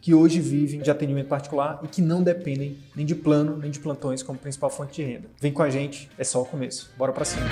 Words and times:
que 0.00 0.14
hoje 0.14 0.40
vivem 0.40 0.80
de 0.80 0.90
atendimento 0.90 1.28
particular 1.28 1.80
e 1.82 1.88
que 1.88 2.00
não 2.00 2.22
dependem 2.22 2.78
nem 2.96 3.04
de 3.04 3.14
plano 3.14 3.56
nem 3.56 3.70
de 3.70 3.78
plantões 3.78 4.22
como 4.22 4.38
principal 4.38 4.70
fonte 4.70 5.02
de 5.02 5.02
renda. 5.02 5.28
Vem 5.40 5.52
com 5.52 5.62
a 5.62 5.70
gente, 5.70 6.10
é 6.16 6.24
só 6.24 6.40
o 6.40 6.44
começo. 6.44 6.90
Bora 6.96 7.12
para 7.12 7.24
cima. 7.24 7.46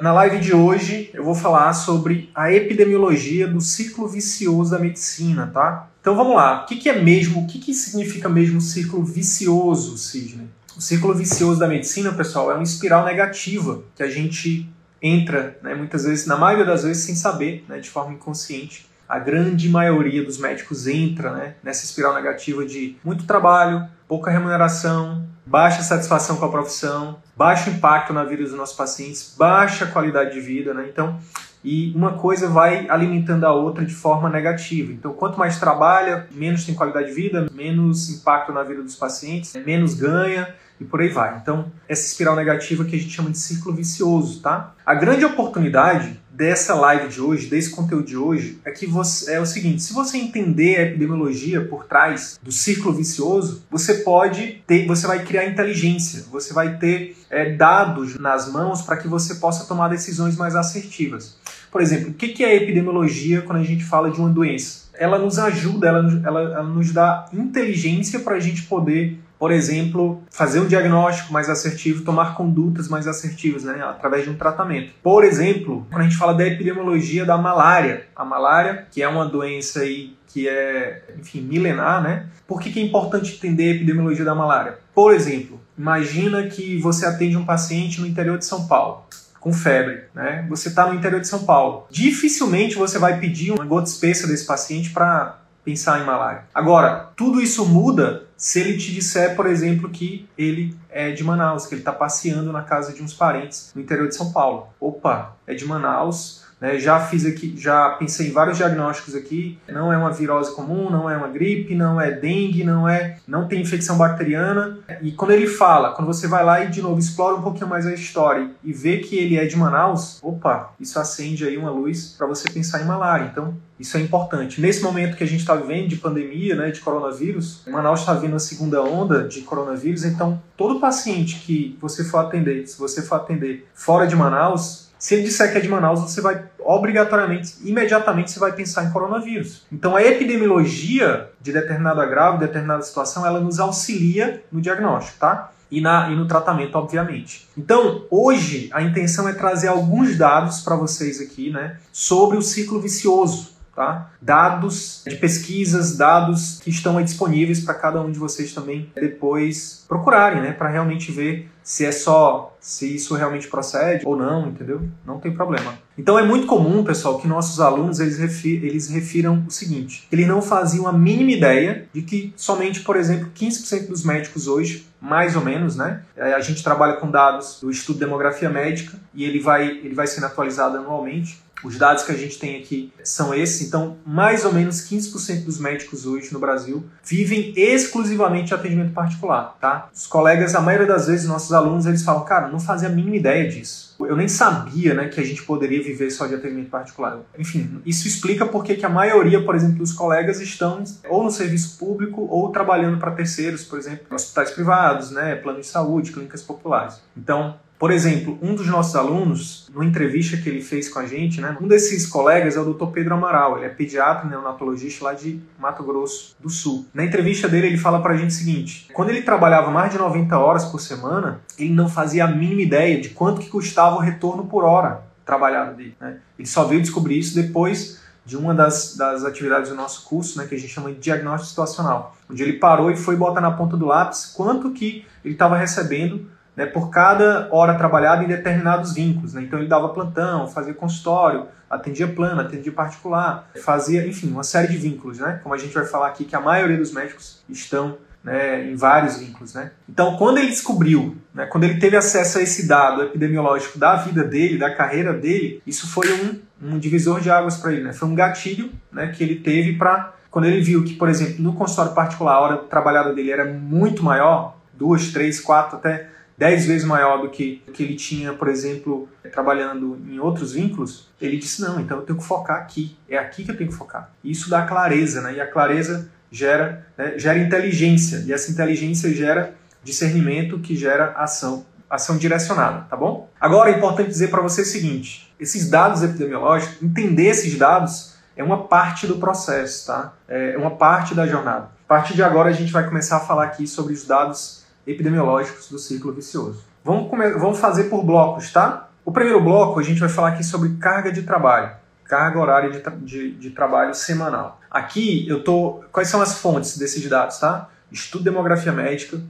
Na 0.00 0.12
live 0.12 0.38
de 0.38 0.54
hoje 0.54 1.08
eu 1.14 1.24
vou 1.24 1.34
falar 1.34 1.72
sobre 1.72 2.28
a 2.34 2.52
epidemiologia 2.52 3.48
do 3.48 3.60
ciclo 3.60 4.06
vicioso 4.06 4.70
da 4.70 4.78
medicina, 4.78 5.46
tá? 5.46 5.88
Então 5.98 6.14
vamos 6.14 6.36
lá. 6.36 6.62
O 6.62 6.66
que, 6.66 6.86
é 6.90 7.00
mesmo, 7.00 7.40
o 7.40 7.46
que, 7.46 7.72
significa 7.72 8.28
mesmo 8.28 8.60
ciclo 8.60 9.02
vicioso, 9.02 9.96
Sidney? 9.96 10.46
O 10.76 10.80
ciclo 10.82 11.14
vicioso 11.14 11.58
da 11.58 11.66
medicina, 11.66 12.12
pessoal, 12.12 12.50
é 12.50 12.54
uma 12.54 12.62
espiral 12.62 13.06
negativa 13.06 13.82
que 13.96 14.02
a 14.02 14.10
gente 14.10 14.68
entra, 15.04 15.58
né, 15.62 15.74
muitas 15.74 16.04
vezes, 16.04 16.26
na 16.26 16.34
maioria 16.34 16.64
das 16.64 16.82
vezes, 16.82 17.04
sem 17.04 17.14
saber, 17.14 17.62
né, 17.68 17.78
de 17.78 17.90
forma 17.90 18.14
inconsciente. 18.14 18.88
A 19.06 19.18
grande 19.18 19.68
maioria 19.68 20.24
dos 20.24 20.38
médicos 20.38 20.86
entra 20.86 21.30
né, 21.30 21.54
nessa 21.62 21.84
espiral 21.84 22.14
negativa 22.14 22.64
de 22.64 22.96
muito 23.04 23.26
trabalho, 23.26 23.86
pouca 24.08 24.30
remuneração, 24.30 25.28
baixa 25.44 25.82
satisfação 25.82 26.36
com 26.36 26.46
a 26.46 26.50
profissão, 26.50 27.18
baixo 27.36 27.68
impacto 27.68 28.14
na 28.14 28.24
vida 28.24 28.42
dos 28.44 28.54
nossos 28.54 28.74
pacientes, 28.74 29.34
baixa 29.38 29.84
qualidade 29.84 30.32
de 30.32 30.40
vida. 30.40 30.72
Né? 30.72 30.86
Então, 30.90 31.20
e 31.62 31.92
uma 31.94 32.14
coisa 32.14 32.48
vai 32.48 32.88
alimentando 32.88 33.44
a 33.44 33.52
outra 33.52 33.84
de 33.84 33.94
forma 33.94 34.30
negativa. 34.30 34.90
Então, 34.90 35.12
quanto 35.12 35.38
mais 35.38 35.60
trabalha, 35.60 36.26
menos 36.30 36.64
tem 36.64 36.74
qualidade 36.74 37.08
de 37.08 37.14
vida, 37.14 37.46
menos 37.52 38.08
impacto 38.08 38.52
na 38.52 38.62
vida 38.62 38.82
dos 38.82 38.96
pacientes, 38.96 39.54
menos 39.66 39.92
ganha, 39.92 40.54
e 40.84 40.86
por 40.86 41.00
aí 41.00 41.08
vai. 41.08 41.38
Então, 41.40 41.72
essa 41.88 42.06
espiral 42.06 42.36
negativa 42.36 42.84
que 42.84 42.94
a 42.94 42.98
gente 42.98 43.10
chama 43.10 43.30
de 43.30 43.38
ciclo 43.38 43.72
vicioso, 43.72 44.40
tá? 44.40 44.74
A 44.84 44.94
grande 44.94 45.24
oportunidade 45.24 46.20
dessa 46.30 46.74
live 46.74 47.08
de 47.08 47.20
hoje, 47.20 47.46
desse 47.46 47.70
conteúdo 47.70 48.06
de 48.06 48.16
hoje, 48.16 48.58
é 48.64 48.70
que 48.70 48.86
você 48.86 49.34
é 49.34 49.40
o 49.40 49.46
seguinte: 49.46 49.82
se 49.82 49.92
você 49.92 50.18
entender 50.18 50.76
a 50.76 50.82
epidemiologia 50.82 51.64
por 51.64 51.84
trás 51.86 52.38
do 52.42 52.52
ciclo 52.52 52.92
vicioso, 52.92 53.64
você 53.70 53.94
pode 53.94 54.62
ter, 54.66 54.86
você 54.86 55.06
vai 55.06 55.24
criar 55.24 55.46
inteligência, 55.46 56.24
você 56.30 56.52
vai 56.52 56.76
ter 56.76 57.16
é, 57.30 57.54
dados 57.54 58.18
nas 58.18 58.50
mãos 58.52 58.82
para 58.82 58.96
que 58.96 59.08
você 59.08 59.36
possa 59.36 59.66
tomar 59.66 59.88
decisões 59.88 60.36
mais 60.36 60.54
assertivas. 60.54 61.36
Por 61.70 61.80
exemplo, 61.80 62.10
o 62.10 62.14
que 62.14 62.44
é 62.44 62.54
epidemiologia 62.54 63.42
quando 63.42 63.58
a 63.58 63.64
gente 63.64 63.82
fala 63.82 64.10
de 64.10 64.20
uma 64.20 64.28
doença? 64.28 64.84
Ela 64.96 65.18
nos 65.18 65.40
ajuda, 65.40 65.88
ela, 65.88 66.22
ela, 66.24 66.40
ela 66.40 66.62
nos 66.62 66.92
dá 66.92 67.26
inteligência 67.32 68.20
para 68.20 68.36
a 68.36 68.40
gente 68.40 68.62
poder 68.62 69.18
por 69.44 69.52
exemplo, 69.52 70.22
fazer 70.30 70.58
um 70.58 70.66
diagnóstico 70.66 71.30
mais 71.30 71.50
assertivo, 71.50 72.02
tomar 72.02 72.34
condutas 72.34 72.88
mais 72.88 73.06
assertivas, 73.06 73.62
né, 73.62 73.78
através 73.84 74.24
de 74.24 74.30
um 74.30 74.38
tratamento. 74.38 74.94
Por 75.02 75.22
exemplo, 75.22 75.86
quando 75.90 76.00
a 76.00 76.04
gente 76.04 76.16
fala 76.16 76.32
da 76.32 76.46
epidemiologia 76.46 77.26
da 77.26 77.36
malária, 77.36 78.06
a 78.16 78.24
malária, 78.24 78.86
que 78.90 79.02
é 79.02 79.06
uma 79.06 79.26
doença 79.26 79.80
aí 79.80 80.16
que 80.28 80.48
é, 80.48 81.04
enfim, 81.20 81.42
milenar, 81.42 82.02
né? 82.02 82.24
Por 82.46 82.58
que, 82.58 82.72
que 82.72 82.80
é 82.80 82.82
importante 82.82 83.34
entender 83.34 83.64
a 83.64 83.74
epidemiologia 83.74 84.24
da 84.24 84.34
malária? 84.34 84.78
Por 84.94 85.12
exemplo, 85.12 85.60
imagina 85.76 86.44
que 86.44 86.78
você 86.78 87.04
atende 87.04 87.36
um 87.36 87.44
paciente 87.44 88.00
no 88.00 88.06
interior 88.06 88.38
de 88.38 88.46
São 88.46 88.66
Paulo 88.66 89.04
com 89.38 89.52
febre, 89.52 90.04
né? 90.14 90.46
Você 90.48 90.68
está 90.70 90.86
no 90.86 90.94
interior 90.94 91.20
de 91.20 91.28
São 91.28 91.44
Paulo. 91.44 91.86
Dificilmente 91.90 92.76
você 92.76 92.98
vai 92.98 93.20
pedir 93.20 93.50
uma 93.50 93.66
gota 93.66 93.90
espessa 93.90 94.26
desse 94.26 94.46
paciente 94.46 94.88
para 94.88 95.44
pensar 95.64 96.00
em 96.00 96.04
malária. 96.04 96.44
Agora, 96.54 97.10
tudo 97.16 97.40
isso 97.40 97.64
muda 97.66 98.24
se 98.44 98.60
ele 98.60 98.76
te 98.76 98.92
disser, 98.92 99.34
por 99.34 99.46
exemplo, 99.46 99.88
que 99.88 100.28
ele 100.36 100.76
é 100.90 101.10
de 101.10 101.24
Manaus, 101.24 101.64
que 101.64 101.72
ele 101.72 101.80
está 101.80 101.94
passeando 101.94 102.52
na 102.52 102.62
casa 102.62 102.92
de 102.92 103.02
uns 103.02 103.14
parentes 103.14 103.72
no 103.74 103.80
interior 103.80 104.06
de 104.06 104.14
São 104.14 104.34
Paulo. 104.34 104.68
Opa, 104.78 105.34
é 105.46 105.54
de 105.54 105.64
Manaus, 105.64 106.43
né? 106.60 106.78
Já 106.78 107.00
fiz 107.00 107.26
aqui, 107.26 107.54
já 107.58 107.90
pensei 107.90 108.28
em 108.28 108.32
vários 108.32 108.56
diagnósticos 108.56 109.14
aqui. 109.14 109.58
Não 109.68 109.92
é 109.92 109.96
uma 109.96 110.10
virose 110.10 110.54
comum, 110.54 110.90
não 110.90 111.08
é 111.08 111.16
uma 111.16 111.28
gripe, 111.28 111.74
não 111.74 112.00
é 112.00 112.10
dengue, 112.10 112.64
não 112.64 112.88
é, 112.88 113.18
não 113.26 113.46
tem 113.46 113.60
infecção 113.60 113.96
bacteriana. 113.96 114.78
E 115.02 115.12
quando 115.12 115.32
ele 115.32 115.46
fala, 115.46 115.92
quando 115.92 116.06
você 116.06 116.26
vai 116.26 116.44
lá 116.44 116.64
e 116.64 116.68
de 116.68 116.80
novo 116.80 116.98
explora 116.98 117.36
um 117.36 117.42
pouquinho 117.42 117.68
mais 117.68 117.86
a 117.86 117.92
história 117.92 118.50
e 118.62 118.72
vê 118.72 118.98
que 118.98 119.16
ele 119.16 119.36
é 119.36 119.44
de 119.46 119.56
Manaus, 119.56 120.18
opa, 120.22 120.72
isso 120.80 120.98
acende 120.98 121.44
aí 121.44 121.56
uma 121.56 121.70
luz 121.70 122.14
para 122.16 122.26
você 122.26 122.50
pensar 122.50 122.80
em 122.82 122.86
malária. 122.86 123.28
Então, 123.30 123.54
isso 123.78 123.96
é 123.96 124.00
importante. 124.00 124.60
Nesse 124.60 124.82
momento 124.82 125.16
que 125.16 125.24
a 125.24 125.26
gente 125.26 125.40
está 125.40 125.54
vivendo 125.54 125.88
de 125.88 125.96
pandemia, 125.96 126.54
né, 126.54 126.70
de 126.70 126.80
coronavírus, 126.80 127.62
Manaus 127.66 128.00
está 128.00 128.14
vindo 128.14 128.36
a 128.36 128.38
segunda 128.38 128.82
onda 128.82 129.26
de 129.26 129.40
coronavírus, 129.42 130.04
então 130.04 130.40
todo 130.56 130.80
paciente 130.80 131.40
que 131.40 131.76
você 131.80 132.04
for 132.04 132.18
atender, 132.18 132.66
se 132.66 132.78
você 132.78 133.02
for 133.02 133.16
atender 133.16 133.68
fora 133.74 134.06
de 134.06 134.14
Manaus, 134.14 134.84
se 135.04 135.12
ele 135.12 135.24
disser 135.24 135.52
que 135.52 135.58
é 135.58 135.60
de 135.60 135.68
Manaus, 135.68 136.00
você 136.00 136.22
vai 136.22 136.44
obrigatoriamente, 136.60 137.56
imediatamente, 137.62 138.30
você 138.30 138.40
vai 138.40 138.52
pensar 138.52 138.84
em 138.84 138.90
coronavírus. 138.90 139.66
Então 139.70 139.94
a 139.94 140.02
epidemiologia 140.02 141.28
de 141.42 141.52
determinado 141.52 142.00
agravo, 142.00 142.38
de 142.38 142.46
determinada 142.46 142.82
situação, 142.82 143.26
ela 143.26 143.38
nos 143.38 143.60
auxilia 143.60 144.42
no 144.50 144.62
diagnóstico, 144.62 145.18
tá? 145.18 145.52
E, 145.70 145.78
na, 145.78 146.08
e 146.08 146.16
no 146.16 146.26
tratamento, 146.26 146.76
obviamente. 146.76 147.46
Então, 147.54 148.06
hoje, 148.10 148.70
a 148.72 148.80
intenção 148.80 149.28
é 149.28 149.34
trazer 149.34 149.68
alguns 149.68 150.16
dados 150.16 150.62
para 150.62 150.74
vocês 150.74 151.20
aqui, 151.20 151.50
né, 151.50 151.76
sobre 151.92 152.38
o 152.38 152.42
ciclo 152.42 152.80
vicioso, 152.80 153.50
tá? 153.76 154.10
Dados 154.22 155.02
de 155.06 155.16
pesquisas, 155.16 155.98
dados 155.98 156.60
que 156.62 156.70
estão 156.70 157.02
disponíveis 157.02 157.60
para 157.60 157.74
cada 157.74 158.00
um 158.00 158.10
de 158.10 158.18
vocês 158.18 158.54
também 158.54 158.90
depois 158.94 159.84
procurarem, 159.86 160.40
né, 160.40 160.52
para 160.52 160.70
realmente 160.70 161.12
ver 161.12 161.50
se 161.64 161.86
é 161.86 161.90
só 161.90 162.54
se 162.60 162.94
isso 162.94 163.14
realmente 163.14 163.48
procede 163.48 164.06
ou 164.06 164.14
não, 164.14 164.48
entendeu? 164.48 164.86
Não 165.04 165.18
tem 165.18 165.32
problema. 165.32 165.78
Então 165.96 166.18
é 166.18 166.22
muito 166.22 166.46
comum, 166.46 166.84
pessoal, 166.84 167.18
que 167.18 167.26
nossos 167.26 167.58
alunos 167.58 168.00
eles, 168.00 168.18
eles 168.44 168.88
refiram 168.88 169.44
o 169.48 169.50
seguinte: 169.50 170.06
eles 170.12 170.28
não 170.28 170.42
faziam 170.42 170.86
a 170.86 170.92
mínima 170.92 171.30
ideia 171.30 171.88
de 171.92 172.02
que 172.02 172.34
somente, 172.36 172.80
por 172.80 172.96
exemplo, 172.96 173.30
15% 173.34 173.88
dos 173.88 174.04
médicos 174.04 174.46
hoje, 174.46 174.86
mais 175.00 175.34
ou 175.36 175.42
menos, 175.42 175.74
né? 175.74 176.02
É, 176.16 176.34
a 176.34 176.40
gente 176.40 176.62
trabalha 176.62 176.94
com 176.94 177.10
dados 177.10 177.60
do 177.60 177.70
estudo 177.70 177.96
de 177.96 178.04
demografia 178.04 178.50
médica 178.50 178.98
e 179.14 179.24
ele 179.24 179.40
vai, 179.40 179.68
ele 179.68 179.94
vai 179.94 180.06
sendo 180.06 180.26
atualizado 180.26 180.76
anualmente. 180.76 181.42
Os 181.64 181.78
dados 181.78 182.04
que 182.04 182.12
a 182.12 182.16
gente 182.16 182.38
tem 182.38 182.60
aqui 182.60 182.92
são 183.02 183.34
esses, 183.34 183.66
então 183.66 183.96
mais 184.06 184.44
ou 184.44 184.52
menos 184.52 184.88
15% 184.88 185.44
dos 185.44 185.58
médicos 185.58 186.06
hoje 186.06 186.32
no 186.32 186.38
Brasil 186.38 186.84
vivem 187.02 187.52
exclusivamente 187.56 188.48
de 188.48 188.54
atendimento 188.54 188.92
particular, 188.92 189.56
tá? 189.60 189.88
Os 189.92 190.06
colegas, 190.06 190.54
a 190.54 190.60
maioria 190.60 190.86
das 190.86 191.06
vezes, 191.06 191.26
nossos 191.26 191.52
alunos, 191.52 191.86
eles 191.86 192.02
falam, 192.02 192.24
cara, 192.24 192.48
não 192.48 192.60
fazia 192.60 192.88
a 192.88 192.92
mínima 192.92 193.16
ideia 193.16 193.48
disso. 193.48 193.94
Eu 194.00 194.16
nem 194.16 194.28
sabia, 194.28 194.92
né, 194.92 195.08
que 195.08 195.20
a 195.20 195.24
gente 195.24 195.42
poderia 195.44 195.82
viver 195.82 196.10
só 196.10 196.26
de 196.26 196.34
atendimento 196.34 196.68
particular. 196.68 197.18
Enfim, 197.38 197.80
isso 197.86 198.08
explica 198.08 198.44
porque 198.44 198.74
que 198.74 198.84
a 198.84 198.88
maioria, 198.88 199.42
por 199.42 199.54
exemplo, 199.54 199.78
dos 199.78 199.92
colegas 199.92 200.40
estão 200.40 200.82
ou 201.08 201.22
no 201.22 201.30
serviço 201.30 201.78
público 201.78 202.26
ou 202.28 202.50
trabalhando 202.50 202.98
para 202.98 203.12
terceiros, 203.12 203.64
por 203.64 203.78
exemplo, 203.78 204.04
hospitais 204.10 204.50
privados, 204.50 205.10
né, 205.10 205.36
plano 205.36 205.60
de 205.60 205.66
saúde, 205.66 206.12
clínicas 206.12 206.42
populares. 206.42 207.00
Então, 207.16 207.56
por 207.84 207.90
exemplo, 207.90 208.38
um 208.40 208.54
dos 208.54 208.66
nossos 208.66 208.96
alunos, 208.96 209.68
numa 209.70 209.84
entrevista 209.84 210.38
que 210.38 210.48
ele 210.48 210.62
fez 210.62 210.88
com 210.88 211.00
a 211.00 211.06
gente, 211.06 211.38
né, 211.38 211.54
um 211.60 211.68
desses 211.68 212.06
colegas 212.06 212.56
é 212.56 212.58
o 212.58 212.72
Dr. 212.72 212.86
Pedro 212.86 213.12
Amaral, 213.12 213.58
ele 213.58 213.66
é 213.66 213.68
pediatra 213.68 214.26
neonatologista 214.26 215.04
lá 215.04 215.12
de 215.12 215.38
Mato 215.58 215.82
Grosso 215.82 216.34
do 216.40 216.48
Sul. 216.48 216.86
Na 216.94 217.04
entrevista 217.04 217.46
dele, 217.46 217.66
ele 217.66 217.76
fala 217.76 218.00
pra 218.00 218.16
gente 218.16 218.30
o 218.30 218.32
seguinte: 218.32 218.88
quando 218.94 219.10
ele 219.10 219.20
trabalhava 219.20 219.70
mais 219.70 219.92
de 219.92 219.98
90 219.98 220.38
horas 220.38 220.64
por 220.64 220.80
semana, 220.80 221.42
ele 221.58 221.74
não 221.74 221.86
fazia 221.86 222.24
a 222.24 222.26
mínima 222.26 222.62
ideia 222.62 222.98
de 222.98 223.10
quanto 223.10 223.42
que 223.42 223.50
custava 223.50 223.96
o 223.96 224.00
retorno 224.00 224.46
por 224.46 224.64
hora 224.64 225.02
trabalhado 225.22 225.76
dele. 225.76 225.94
Né? 226.00 226.20
Ele 226.38 226.48
só 226.48 226.64
veio 226.64 226.80
descobrir 226.80 227.18
isso 227.18 227.34
depois 227.34 228.02
de 228.24 228.38
uma 228.38 228.54
das, 228.54 228.96
das 228.96 229.24
atividades 229.26 229.68
do 229.68 229.76
nosso 229.76 230.06
curso, 230.06 230.38
né, 230.38 230.46
que 230.46 230.54
a 230.54 230.58
gente 230.58 230.72
chama 230.72 230.90
de 230.90 230.98
diagnóstico 230.98 231.50
situacional, 231.50 232.16
onde 232.30 232.42
ele 232.42 232.54
parou 232.54 232.90
e 232.90 232.96
foi 232.96 233.14
botar 233.14 233.42
na 233.42 233.50
ponta 233.50 233.76
do 233.76 233.84
lápis 233.84 234.32
quanto 234.34 234.70
que 234.70 235.04
ele 235.22 235.34
estava 235.34 235.54
recebendo 235.54 236.32
né, 236.56 236.66
por 236.66 236.90
cada 236.90 237.48
hora 237.50 237.74
trabalhada 237.74 238.22
em 238.22 238.28
determinados 238.28 238.94
vínculos. 238.94 239.34
Né? 239.34 239.42
Então 239.42 239.58
ele 239.58 239.68
dava 239.68 239.88
plantão, 239.88 240.48
fazia 240.48 240.74
consultório, 240.74 241.46
atendia 241.68 242.08
plano, 242.08 242.40
atendia 242.40 242.72
particular, 242.72 243.50
fazia, 243.62 244.06
enfim, 244.06 244.30
uma 244.30 244.44
série 244.44 244.68
de 244.68 244.76
vínculos, 244.76 245.18
né? 245.18 245.40
Como 245.42 245.54
a 245.54 245.58
gente 245.58 245.74
vai 245.74 245.84
falar 245.84 246.08
aqui 246.08 246.24
que 246.24 246.36
a 246.36 246.40
maioria 246.40 246.76
dos 246.76 246.92
médicos 246.92 247.42
estão 247.48 247.98
né, 248.22 248.70
em 248.70 248.76
vários 248.76 249.18
vínculos, 249.18 249.54
né? 249.54 249.72
Então, 249.88 250.16
quando 250.16 250.38
ele 250.38 250.48
descobriu, 250.48 251.16
né, 251.34 251.46
quando 251.46 251.64
ele 251.64 251.78
teve 251.78 251.96
acesso 251.96 252.38
a 252.38 252.42
esse 252.42 252.66
dado 252.66 253.02
epidemiológico 253.02 253.78
da 253.78 253.96
vida 253.96 254.22
dele, 254.22 254.56
da 254.56 254.74
carreira 254.74 255.12
dele, 255.12 255.60
isso 255.66 255.88
foi 255.88 256.06
um, 256.12 256.40
um 256.62 256.78
divisor 256.78 257.20
de 257.20 257.30
águas 257.30 257.56
para 257.56 257.72
ele, 257.72 257.82
né? 257.82 257.92
Foi 257.92 258.08
um 258.08 258.14
gatilho, 258.14 258.70
né, 258.92 259.08
que 259.08 259.22
ele 259.22 259.36
teve 259.36 259.74
para 259.74 260.14
quando 260.30 260.46
ele 260.46 260.60
viu 260.60 260.82
que, 260.82 260.94
por 260.94 261.08
exemplo, 261.08 261.40
no 261.40 261.52
consultório 261.52 261.94
particular 261.94 262.34
a 262.34 262.40
hora 262.40 262.56
trabalhada 262.56 263.14
dele 263.14 263.30
era 263.30 263.44
muito 263.44 264.02
maior, 264.02 264.56
duas, 264.72 265.12
três, 265.12 265.40
quatro, 265.40 265.76
até 265.76 266.08
dez 266.36 266.66
vezes 266.66 266.86
maior 266.86 267.20
do 267.22 267.30
que, 267.30 267.62
que 267.72 267.82
ele 267.82 267.94
tinha, 267.94 268.32
por 268.32 268.48
exemplo, 268.48 269.08
trabalhando 269.32 269.98
em 270.08 270.18
outros 270.18 270.52
vínculos, 270.52 271.08
ele 271.20 271.36
disse, 271.36 271.62
não, 271.62 271.80
então 271.80 271.98
eu 271.98 272.02
tenho 272.04 272.18
que 272.18 272.24
focar 272.24 272.56
aqui, 272.56 272.96
é 273.08 273.16
aqui 273.16 273.44
que 273.44 273.50
eu 273.50 273.56
tenho 273.56 273.70
que 273.70 273.76
focar. 273.76 274.10
Isso 274.22 274.50
dá 274.50 274.62
clareza, 274.62 275.20
né? 275.20 275.34
E 275.34 275.40
a 275.40 275.46
clareza 275.46 276.10
gera, 276.30 276.86
né, 276.98 277.18
gera 277.18 277.38
inteligência, 277.38 278.24
e 278.26 278.32
essa 278.32 278.50
inteligência 278.50 279.12
gera 279.14 279.54
discernimento 279.82 280.58
que 280.58 280.74
gera 280.74 281.12
ação, 281.12 281.64
ação 281.88 282.16
direcionada, 282.16 282.86
tá 282.90 282.96
bom? 282.96 283.30
Agora 283.40 283.70
é 283.70 283.76
importante 283.76 284.08
dizer 284.08 284.28
para 284.28 284.40
você 284.40 284.62
o 284.62 284.66
seguinte, 284.66 285.32
esses 285.38 285.70
dados 285.70 286.02
epidemiológicos, 286.02 286.82
entender 286.82 287.26
esses 287.26 287.56
dados 287.56 288.14
é 288.36 288.42
uma 288.42 288.64
parte 288.64 289.06
do 289.06 289.18
processo, 289.18 289.86
tá? 289.86 290.12
É 290.26 290.56
uma 290.58 290.72
parte 290.72 291.14
da 291.14 291.26
jornada. 291.26 291.70
A 291.84 291.86
partir 291.86 292.14
de 292.14 292.22
agora 292.22 292.48
a 292.48 292.52
gente 292.52 292.72
vai 292.72 292.84
começar 292.84 293.18
a 293.18 293.20
falar 293.20 293.44
aqui 293.44 293.66
sobre 293.66 293.92
os 293.92 294.04
dados 294.04 294.63
epidemiológicos 294.86 295.68
do 295.68 295.78
ciclo 295.78 296.12
vicioso. 296.12 296.64
Vamos, 296.84 297.10
vamos 297.10 297.58
fazer 297.58 297.84
por 297.84 298.04
blocos, 298.04 298.52
tá? 298.52 298.88
O 299.04 299.12
primeiro 299.12 299.40
bloco 299.42 299.80
a 299.80 299.82
gente 299.82 300.00
vai 300.00 300.08
falar 300.08 300.28
aqui 300.28 300.44
sobre 300.44 300.76
carga 300.76 301.12
de 301.12 301.22
trabalho 301.22 301.70
carga 302.04 302.38
horária 302.38 302.70
de, 302.70 302.80
de, 303.00 303.30
de, 303.32 303.50
trabalho 303.50 303.94
semanal. 303.94 304.60
Aqui 304.70 305.26
eu 305.28 305.42
tô. 305.42 305.82
Quais 305.90 306.08
são 306.08 306.20
as 306.20 306.38
fontes 306.38 306.76
desses 306.76 307.08
dados, 307.08 307.38
tá? 307.38 307.68
Estudo 307.90 308.24
demografia 308.24 308.72
médica, 308.72 309.20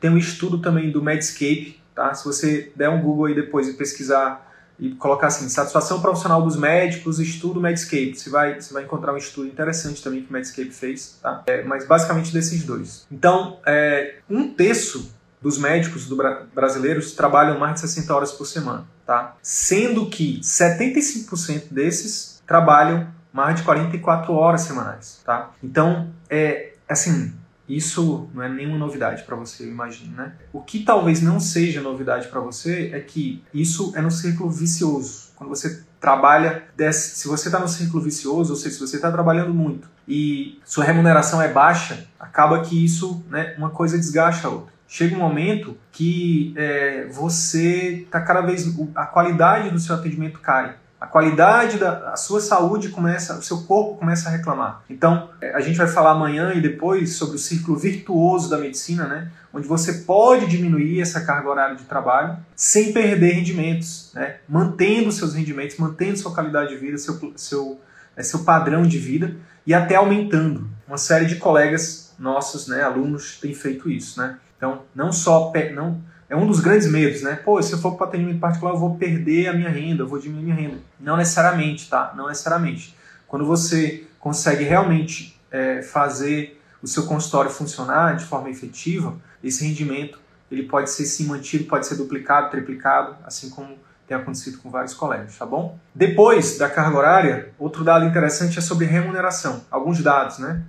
tem 0.00 0.10
um 0.10 0.16
estudo 0.16 0.58
também 0.58 0.90
do 0.90 1.02
Medscape, 1.02 1.80
tá? 1.94 2.14
Se 2.14 2.24
você 2.24 2.72
der 2.74 2.88
um 2.88 3.00
Google 3.00 3.26
aí 3.26 3.34
depois 3.34 3.68
e 3.68 3.74
pesquisar 3.74 4.51
e 4.78 4.90
colocar 4.90 5.28
assim, 5.28 5.48
satisfação 5.48 6.00
profissional 6.00 6.42
dos 6.42 6.56
médicos, 6.56 7.20
estudo 7.20 7.60
Medscape, 7.60 8.14
você 8.14 8.30
vai, 8.30 8.60
você 8.60 8.72
vai 8.72 8.84
encontrar 8.84 9.12
um 9.12 9.16
estudo 9.16 9.46
interessante 9.46 10.02
também 10.02 10.22
que 10.22 10.30
o 10.30 10.32
Medscape 10.32 10.70
fez, 10.70 11.18
tá? 11.22 11.42
É, 11.46 11.62
mas 11.62 11.86
basicamente 11.86 12.32
desses 12.32 12.64
dois. 12.64 13.06
Então, 13.10 13.58
é, 13.66 14.16
um 14.28 14.52
terço 14.52 15.12
dos 15.40 15.58
médicos 15.58 16.06
do 16.06 16.16
brasileiros 16.54 17.12
trabalham 17.12 17.58
mais 17.58 17.74
de 17.74 17.80
60 17.80 18.14
horas 18.14 18.32
por 18.32 18.46
semana, 18.46 18.84
tá? 19.04 19.36
Sendo 19.42 20.08
que 20.08 20.40
75% 20.40 21.64
desses 21.70 22.42
trabalham 22.46 23.08
mais 23.32 23.56
de 23.56 23.62
44 23.62 24.32
horas 24.34 24.60
semanais, 24.62 25.20
tá? 25.24 25.50
Então, 25.62 26.12
é 26.30 26.72
assim, 26.88 27.32
isso 27.76 28.28
não 28.34 28.42
é 28.42 28.48
nenhuma 28.48 28.78
novidade 28.78 29.22
para 29.22 29.36
você, 29.36 29.64
eu 29.64 29.68
imagino, 29.68 30.14
né? 30.16 30.32
O 30.52 30.60
que 30.60 30.80
talvez 30.80 31.22
não 31.22 31.40
seja 31.40 31.80
novidade 31.80 32.28
para 32.28 32.40
você 32.40 32.90
é 32.92 33.00
que 33.00 33.42
isso 33.52 33.92
é 33.96 34.00
no 34.00 34.10
círculo 34.10 34.50
vicioso. 34.50 35.30
Quando 35.36 35.50
você 35.50 35.82
trabalha, 36.00 36.64
se 36.92 37.28
você 37.28 37.48
está 37.48 37.58
no 37.58 37.68
círculo 37.68 38.02
vicioso, 38.02 38.52
ou 38.52 38.56
seja, 38.56 38.74
se 38.74 38.80
você 38.80 38.96
está 38.96 39.10
trabalhando 39.10 39.54
muito 39.54 39.88
e 40.06 40.60
sua 40.64 40.84
remuneração 40.84 41.40
é 41.40 41.48
baixa, 41.48 42.06
acaba 42.18 42.60
que 42.62 42.84
isso, 42.84 43.24
né, 43.30 43.54
uma 43.56 43.70
coisa 43.70 43.96
desgasta 43.96 44.48
a 44.48 44.50
outra 44.50 44.72
chega 44.92 45.16
um 45.16 45.20
momento 45.20 45.74
que 45.90 46.52
é, 46.54 47.06
você 47.06 48.02
está 48.04 48.20
cada 48.20 48.42
vez 48.42 48.76
a 48.94 49.06
qualidade 49.06 49.70
do 49.70 49.78
seu 49.78 49.94
atendimento 49.94 50.38
cai 50.38 50.76
a 51.02 51.06
qualidade 51.08 51.78
da 51.78 52.12
a 52.12 52.16
sua 52.16 52.40
saúde 52.40 52.90
começa 52.90 53.36
o 53.36 53.42
seu 53.42 53.62
corpo 53.62 53.98
começa 53.98 54.28
a 54.28 54.32
reclamar. 54.32 54.84
Então 54.88 55.30
é, 55.40 55.52
a 55.52 55.60
gente 55.60 55.76
vai 55.76 55.88
falar 55.88 56.12
amanhã 56.12 56.52
e 56.54 56.60
depois 56.60 57.16
sobre 57.16 57.34
o 57.34 57.38
círculo 57.40 57.76
virtuoso 57.76 58.48
da 58.48 58.56
medicina 58.56 59.08
né? 59.08 59.28
Onde 59.52 59.66
você 59.66 59.94
pode 60.04 60.46
diminuir 60.46 61.00
essa 61.00 61.20
carga 61.22 61.50
horária 61.50 61.74
de 61.74 61.82
trabalho 61.82 62.36
sem 62.54 62.92
perder 62.92 63.32
rendimentos 63.32 64.12
né? 64.14 64.36
Mantendo 64.48 65.10
seus 65.10 65.34
rendimentos 65.34 65.76
mantendo 65.76 66.16
sua 66.18 66.32
qualidade 66.32 66.68
de 66.68 66.76
vida 66.76 66.96
seu 66.98 67.32
seu 67.34 67.80
é, 68.16 68.22
seu 68.22 68.44
padrão 68.44 68.82
de 68.82 68.98
vida 68.98 69.34
e 69.66 69.74
até 69.74 69.96
aumentando. 69.96 70.70
Uma 70.86 70.98
série 70.98 71.26
de 71.26 71.34
colegas 71.34 72.14
nossos 72.16 72.68
né 72.68 72.80
alunos 72.80 73.40
têm 73.40 73.52
feito 73.52 73.90
isso 73.90 74.20
né? 74.20 74.38
Então, 74.56 74.82
não 74.94 75.10
só 75.10 75.50
não 75.74 76.00
é 76.32 76.36
um 76.36 76.46
dos 76.46 76.60
grandes 76.60 76.90
medos, 76.90 77.20
né? 77.20 77.38
Pô, 77.44 77.62
se 77.62 77.74
eu 77.74 77.78
for 77.78 77.94
para 77.94 78.06
atendimento 78.06 78.40
particular, 78.40 78.72
eu 78.72 78.78
vou 78.78 78.96
perder 78.96 79.48
a 79.48 79.52
minha 79.52 79.68
renda, 79.68 80.02
eu 80.02 80.08
vou 80.08 80.18
diminuir 80.18 80.44
minha 80.44 80.56
renda. 80.56 80.78
Não 80.98 81.14
necessariamente, 81.14 81.90
tá? 81.90 82.14
Não 82.16 82.26
necessariamente. 82.26 82.96
Quando 83.28 83.44
você 83.44 84.06
consegue 84.18 84.64
realmente 84.64 85.38
é, 85.50 85.82
fazer 85.82 86.58
o 86.82 86.86
seu 86.86 87.04
consultório 87.04 87.50
funcionar 87.50 88.16
de 88.16 88.24
forma 88.24 88.48
efetiva, 88.48 89.14
esse 89.44 89.62
rendimento 89.62 90.18
ele 90.50 90.62
pode 90.62 90.90
ser 90.90 91.04
sim 91.04 91.26
mantido, 91.26 91.64
pode 91.64 91.86
ser 91.86 91.96
duplicado, 91.96 92.50
triplicado, 92.50 93.14
assim 93.26 93.50
como 93.50 93.76
tem 94.06 94.16
acontecido 94.16 94.56
com 94.56 94.70
vários 94.70 94.94
colegas, 94.94 95.36
tá 95.36 95.44
bom? 95.44 95.78
Depois 95.94 96.56
da 96.56 96.68
carga 96.68 96.96
horária, 96.96 97.50
outro 97.58 97.84
dado 97.84 98.06
interessante 98.06 98.58
é 98.58 98.62
sobre 98.62 98.86
remuneração. 98.86 99.66
Alguns 99.70 100.02
dados, 100.02 100.38
né? 100.38 100.62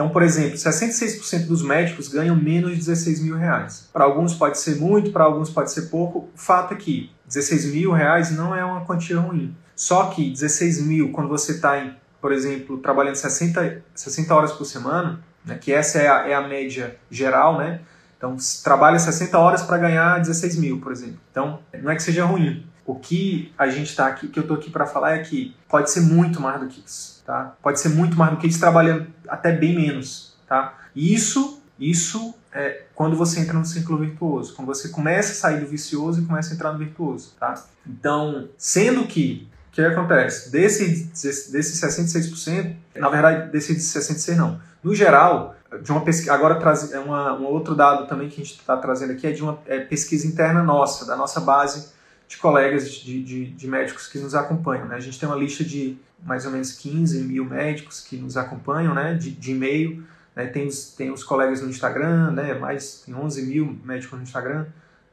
Então, 0.00 0.08
por 0.08 0.22
exemplo, 0.22 0.56
66% 0.56 1.46
dos 1.46 1.62
médicos 1.62 2.08
ganham 2.08 2.34
menos 2.34 2.70
de 2.70 2.78
16 2.78 3.20
mil 3.20 3.36
reais. 3.36 3.86
Para 3.92 4.06
alguns 4.06 4.32
pode 4.32 4.58
ser 4.58 4.76
muito, 4.76 5.12
para 5.12 5.24
alguns 5.24 5.50
pode 5.50 5.70
ser 5.70 5.90
pouco. 5.90 6.20
O 6.34 6.38
fato 6.38 6.72
é 6.72 6.76
que 6.78 7.12
16 7.26 7.66
mil 7.66 7.92
reais 7.92 8.30
não 8.30 8.56
é 8.56 8.64
uma 8.64 8.86
quantia 8.86 9.20
ruim. 9.20 9.54
Só 9.76 10.06
que 10.06 10.30
16 10.30 10.86
mil, 10.86 11.12
quando 11.12 11.28
você 11.28 11.52
está, 11.52 11.96
por 12.18 12.32
exemplo, 12.32 12.78
trabalhando 12.78 13.16
60, 13.16 13.82
60 13.94 14.34
horas 14.34 14.52
por 14.52 14.64
semana, 14.64 15.20
né, 15.44 15.58
que 15.60 15.70
essa 15.70 15.98
é 15.98 16.08
a, 16.08 16.28
é 16.30 16.34
a 16.34 16.48
média 16.48 16.96
geral, 17.10 17.58
né? 17.58 17.82
Então, 18.16 18.38
trabalha 18.64 18.98
60 18.98 19.38
horas 19.38 19.60
para 19.60 19.76
ganhar 19.76 20.18
16 20.18 20.56
mil, 20.56 20.80
por 20.80 20.92
exemplo. 20.92 21.20
Então, 21.30 21.60
não 21.82 21.90
é 21.90 21.94
que 21.94 22.02
seja 22.02 22.24
ruim. 22.24 22.66
O 22.90 22.96
que 22.96 23.52
a 23.56 23.68
gente 23.68 23.90
está 23.90 24.08
aqui, 24.08 24.26
que 24.26 24.36
eu 24.36 24.42
estou 24.42 24.56
aqui 24.56 24.68
para 24.68 24.84
falar 24.84 25.12
é 25.12 25.18
que 25.20 25.54
pode 25.68 25.92
ser 25.92 26.00
muito 26.00 26.40
mais 26.40 26.60
do 26.60 26.66
que 26.66 26.82
isso. 26.84 27.22
Tá? 27.24 27.54
Pode 27.62 27.78
ser 27.78 27.90
muito 27.90 28.16
mais 28.16 28.32
do 28.32 28.36
que 28.36 28.46
eles 28.46 28.58
trabalhando 28.58 29.06
até 29.28 29.52
bem 29.52 29.76
menos. 29.76 30.36
Tá? 30.44 30.74
Isso, 30.94 31.62
isso 31.78 32.34
é 32.52 32.82
quando 32.92 33.14
você 33.14 33.38
entra 33.38 33.56
no 33.56 33.64
círculo 33.64 33.98
virtuoso, 33.98 34.54
quando 34.54 34.66
você 34.66 34.88
começa 34.88 35.30
a 35.30 35.34
sair 35.36 35.60
do 35.60 35.68
vicioso 35.68 36.20
e 36.20 36.26
começa 36.26 36.52
a 36.52 36.54
entrar 36.56 36.72
no 36.72 36.80
virtuoso. 36.80 37.32
Tá? 37.38 37.62
Então, 37.86 38.48
sendo 38.58 39.06
que 39.06 39.48
o 39.68 39.72
que 39.72 39.82
acontece? 39.82 40.50
Desse, 40.50 41.04
desses 41.52 41.80
66%, 41.80 42.74
na 42.96 43.08
verdade, 43.08 43.52
desses 43.52 43.84
66% 43.84 44.34
não. 44.34 44.60
No 44.82 44.96
geral, 44.96 45.54
de 45.80 45.92
uma 45.92 46.00
pesquisa, 46.00 46.34
agora 46.34 46.56
traz, 46.56 46.92
é 46.92 46.98
uma, 46.98 47.38
um 47.38 47.44
outro 47.44 47.76
dado 47.76 48.08
também 48.08 48.28
que 48.28 48.40
a 48.40 48.44
gente 48.44 48.58
está 48.58 48.76
trazendo 48.76 49.12
aqui 49.12 49.28
é 49.28 49.30
de 49.30 49.44
uma 49.44 49.60
é 49.66 49.78
pesquisa 49.78 50.26
interna 50.26 50.60
nossa, 50.60 51.06
da 51.06 51.14
nossa 51.14 51.40
base 51.40 51.99
de 52.30 52.36
colegas 52.36 52.88
de, 52.88 53.20
de, 53.24 53.46
de 53.46 53.66
médicos 53.66 54.06
que 54.06 54.16
nos 54.16 54.36
acompanham. 54.36 54.86
Né? 54.86 54.94
A 54.94 55.00
gente 55.00 55.18
tem 55.18 55.28
uma 55.28 55.36
lista 55.36 55.64
de 55.64 55.98
mais 56.22 56.46
ou 56.46 56.52
menos 56.52 56.70
15 56.70 57.22
mil 57.24 57.44
médicos 57.44 58.00
que 58.00 58.16
nos 58.16 58.36
acompanham, 58.36 58.94
né, 58.94 59.14
de, 59.14 59.32
de 59.32 59.50
e-mail. 59.50 60.04
Né, 60.36 60.46
tem, 60.46 60.68
os, 60.68 60.94
tem 60.94 61.10
os 61.10 61.24
colegas 61.24 61.60
no 61.60 61.68
Instagram, 61.68 62.30
né, 62.30 62.54
mais 62.54 63.02
tem 63.04 63.12
11 63.12 63.46
mil 63.46 63.80
médicos 63.84 64.16
no 64.16 64.22
Instagram, 64.22 64.66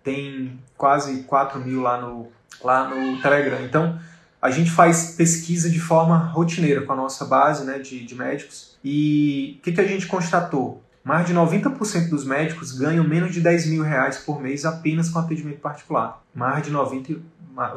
tem 0.04 0.60
quase 0.78 1.24
4 1.24 1.60
mil 1.60 1.82
lá 1.82 2.00
no, 2.00 2.28
lá 2.64 2.88
no 2.88 3.20
Telegram. 3.20 3.66
Então, 3.66 4.00
a 4.40 4.52
gente 4.52 4.70
faz 4.70 5.16
pesquisa 5.16 5.72
de 5.72 5.80
forma 5.80 6.18
rotineira 6.18 6.82
com 6.82 6.94
a 6.94 6.96
nossa 6.96 7.26
base 7.26 7.66
né, 7.66 7.80
de, 7.80 8.06
de 8.06 8.14
médicos. 8.14 8.78
E 8.84 9.58
o 9.58 9.64
que, 9.64 9.72
que 9.72 9.82
a 9.82 9.88
gente 9.88 10.06
constatou? 10.06 10.84
Mais 11.08 11.26
de 11.26 11.34
90% 11.34 12.10
dos 12.10 12.26
médicos 12.26 12.74
ganham 12.74 13.02
menos 13.02 13.34
de 13.34 13.40
10 13.40 13.68
mil 13.68 13.82
reais 13.82 14.18
por 14.18 14.42
mês 14.42 14.66
apenas 14.66 15.08
com 15.08 15.18
atendimento 15.20 15.62
particular. 15.62 16.22
Mais 16.36 16.62
de 16.62 16.70
90%, 16.70 17.22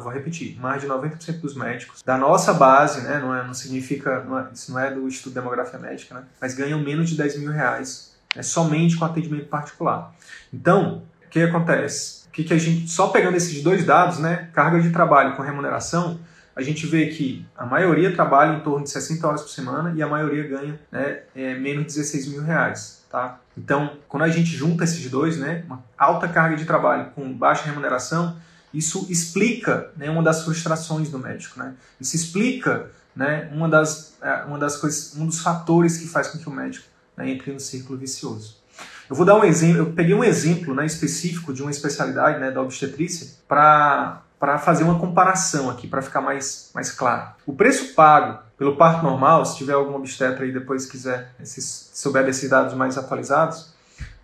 vou 0.01 0.11
repetir, 0.11 0.59
mais 0.59 0.81
de 0.81 0.87
90% 0.89 1.39
dos 1.39 1.55
médicos 1.55 2.03
da 2.03 2.17
nossa 2.17 2.53
base, 2.53 2.99
né, 2.99 3.19
não, 3.19 3.33
é, 3.33 3.47
não 3.47 3.53
significa, 3.53 4.21
não 4.25 4.37
é, 4.37 4.47
isso 4.53 4.73
não 4.73 4.77
é 4.77 4.93
do 4.93 5.07
Estudo 5.07 5.33
de 5.33 5.39
Demografia 5.39 5.79
Médica, 5.79 6.13
né, 6.13 6.23
mas 6.41 6.53
ganham 6.53 6.77
menos 6.81 7.09
de 7.09 7.15
10 7.15 7.39
mil 7.39 7.53
reais 7.53 8.13
né, 8.35 8.43
somente 8.43 8.97
com 8.97 9.05
atendimento 9.05 9.47
particular. 9.47 10.13
Então, 10.53 11.03
o 11.25 11.29
que 11.29 11.39
acontece? 11.39 12.27
O 12.27 12.31
que, 12.31 12.43
que 12.43 12.53
a 12.53 12.57
gente, 12.57 12.89
só 12.89 13.07
pegando 13.07 13.37
esses 13.37 13.63
dois 13.63 13.85
dados, 13.85 14.19
né, 14.19 14.49
carga 14.51 14.81
de 14.81 14.89
trabalho 14.89 15.37
com 15.37 15.41
remuneração, 15.41 16.19
a 16.55 16.61
gente 16.61 16.85
vê 16.85 17.07
que 17.07 17.45
a 17.55 17.65
maioria 17.65 18.13
trabalha 18.13 18.57
em 18.57 18.59
torno 18.59 18.83
de 18.83 18.89
60 18.89 19.27
horas 19.27 19.41
por 19.41 19.49
semana 19.49 19.93
e 19.95 20.01
a 20.01 20.07
maioria 20.07 20.47
ganha 20.47 20.79
né, 20.91 21.21
é, 21.35 21.55
menos 21.55 21.87
de 21.87 21.93
16 21.93 22.27
mil 22.27 22.41
reais. 22.41 23.03
Tá? 23.09 23.39
Então, 23.57 23.97
quando 24.07 24.23
a 24.23 24.29
gente 24.29 24.49
junta 24.49 24.83
esses 24.83 25.09
dois, 25.09 25.37
né, 25.37 25.63
uma 25.65 25.83
alta 25.97 26.27
carga 26.27 26.55
de 26.55 26.65
trabalho 26.65 27.11
com 27.15 27.31
baixa 27.31 27.65
remuneração, 27.65 28.37
isso 28.73 29.07
explica 29.09 29.91
né, 29.97 30.09
uma 30.09 30.23
das 30.23 30.43
frustrações 30.43 31.09
do 31.09 31.19
médico. 31.19 31.59
Né? 31.59 31.73
Isso 31.99 32.15
explica 32.15 32.89
né, 33.15 33.49
uma, 33.53 33.67
das, 33.67 34.17
é, 34.21 34.43
uma 34.45 34.57
das 34.57 34.77
coisas, 34.77 35.15
um 35.15 35.25
dos 35.25 35.41
fatores 35.41 35.97
que 35.97 36.07
faz 36.07 36.27
com 36.29 36.37
que 36.37 36.47
o 36.47 36.51
médico 36.51 36.85
né, 37.15 37.29
entre 37.29 37.51
no 37.51 37.59
círculo 37.59 37.97
vicioso. 37.97 38.61
Eu 39.09 39.15
vou 39.15 39.25
dar 39.25 39.35
um 39.35 39.43
exemplo, 39.43 39.79
eu 39.79 39.91
peguei 39.91 40.13
um 40.13 40.23
exemplo 40.23 40.73
né, 40.73 40.85
específico 40.85 41.53
de 41.53 41.61
uma 41.61 41.71
especialidade 41.71 42.39
né, 42.39 42.49
da 42.49 42.61
obstetrícia 42.61 43.27
para 43.47 44.21
para 44.41 44.57
fazer 44.57 44.83
uma 44.83 44.97
comparação 44.97 45.69
aqui, 45.69 45.87
para 45.87 46.01
ficar 46.01 46.19
mais, 46.19 46.71
mais 46.73 46.91
claro. 46.91 47.29
O 47.45 47.53
preço 47.53 47.93
pago 47.93 48.39
pelo 48.57 48.75
parto 48.75 49.03
normal, 49.03 49.45
se 49.45 49.55
tiver 49.55 49.73
algum 49.73 49.93
obstetra 49.93 50.43
aí 50.43 50.51
depois 50.51 50.87
quiser, 50.87 51.35
se 51.43 51.61
souber 51.61 52.25
desses 52.25 52.49
dados 52.49 52.73
mais 52.73 52.97
atualizados, 52.97 53.71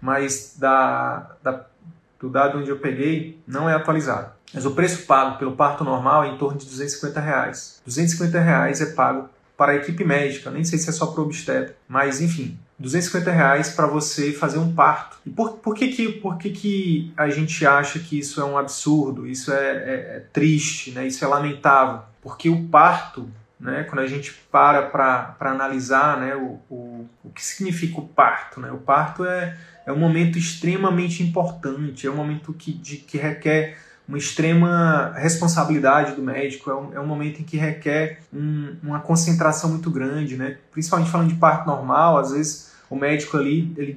mas 0.01 0.55
da, 0.57 1.35
da, 1.43 1.65
do 2.19 2.29
dado 2.31 2.57
onde 2.57 2.71
eu 2.71 2.79
peguei 2.79 3.39
não 3.45 3.69
é 3.69 3.75
atualizado. 3.75 4.31
Mas 4.51 4.65
o 4.65 4.71
preço 4.71 5.05
pago 5.05 5.37
pelo 5.37 5.55
parto 5.55 5.83
normal 5.83 6.23
é 6.23 6.29
em 6.29 6.37
torno 6.39 6.57
de 6.57 6.65
250 6.65 7.19
reais. 7.19 7.79
250 7.85 8.39
reais 8.39 8.81
é 8.81 8.87
pago 8.87 9.29
para 9.55 9.73
a 9.73 9.75
equipe 9.75 10.03
médica, 10.03 10.49
nem 10.49 10.63
sei 10.63 10.79
se 10.79 10.89
é 10.89 10.93
só 10.93 11.05
para 11.05 11.21
o 11.21 11.25
obstetra, 11.25 11.75
mas 11.87 12.21
enfim, 12.21 12.57
250 12.79 13.31
reais 13.31 13.69
para 13.69 13.87
você 13.87 14.31
fazer 14.31 14.59
um 14.59 14.73
parto. 14.73 15.17
E 15.25 15.29
por, 15.29 15.57
por, 15.57 15.73
que, 15.73 15.87
que, 15.87 16.09
por 16.09 16.37
que, 16.37 16.51
que 16.51 17.11
a 17.17 17.29
gente 17.29 17.65
acha 17.65 17.99
que 17.99 18.19
isso 18.19 18.39
é 18.39 18.45
um 18.45 18.57
absurdo, 18.57 19.27
isso 19.27 19.51
é, 19.51 19.65
é, 19.65 20.17
é 20.17 20.23
triste, 20.31 20.91
né? 20.91 21.07
isso 21.07 21.23
é 21.25 21.27
lamentável? 21.27 22.01
Porque 22.21 22.49
o 22.49 22.67
parto, 22.67 23.29
né, 23.59 23.83
quando 23.83 24.01
a 24.01 24.07
gente 24.07 24.33
para 24.51 24.83
para 24.83 25.35
analisar 25.39 26.19
né, 26.19 26.35
o, 26.35 26.59
o, 26.69 27.09
o 27.23 27.29
que 27.31 27.43
significa 27.43 27.99
o 27.99 28.07
parto, 28.07 28.59
né? 28.59 28.71
o 28.71 28.77
parto 28.77 29.25
é, 29.25 29.57
é 29.85 29.91
um 29.91 29.97
momento 29.97 30.37
extremamente 30.37 31.23
importante, 31.23 32.05
é 32.05 32.11
um 32.11 32.15
momento 32.15 32.53
que, 32.53 32.71
de, 32.71 32.97
que 32.97 33.17
requer 33.17 33.77
uma 34.07 34.17
extrema 34.17 35.13
responsabilidade 35.15 36.13
do 36.13 36.21
médico, 36.21 36.71
é 36.71 36.75
um, 36.75 36.93
é 36.93 36.99
um 36.99 37.05
momento 37.05 37.41
em 37.41 37.43
que 37.43 37.57
requer 37.57 38.19
um, 38.33 38.75
uma 38.81 38.99
concentração 39.01 39.69
muito 39.69 39.91
grande, 39.91 40.37
né? 40.37 40.57
principalmente 40.71 41.11
falando 41.11 41.29
de 41.29 41.35
parto 41.35 41.67
normal, 41.67 42.17
às 42.17 42.31
vezes 42.31 42.71
o 42.89 42.95
médico 42.95 43.35
ali 43.35 43.73
ele, 43.75 43.95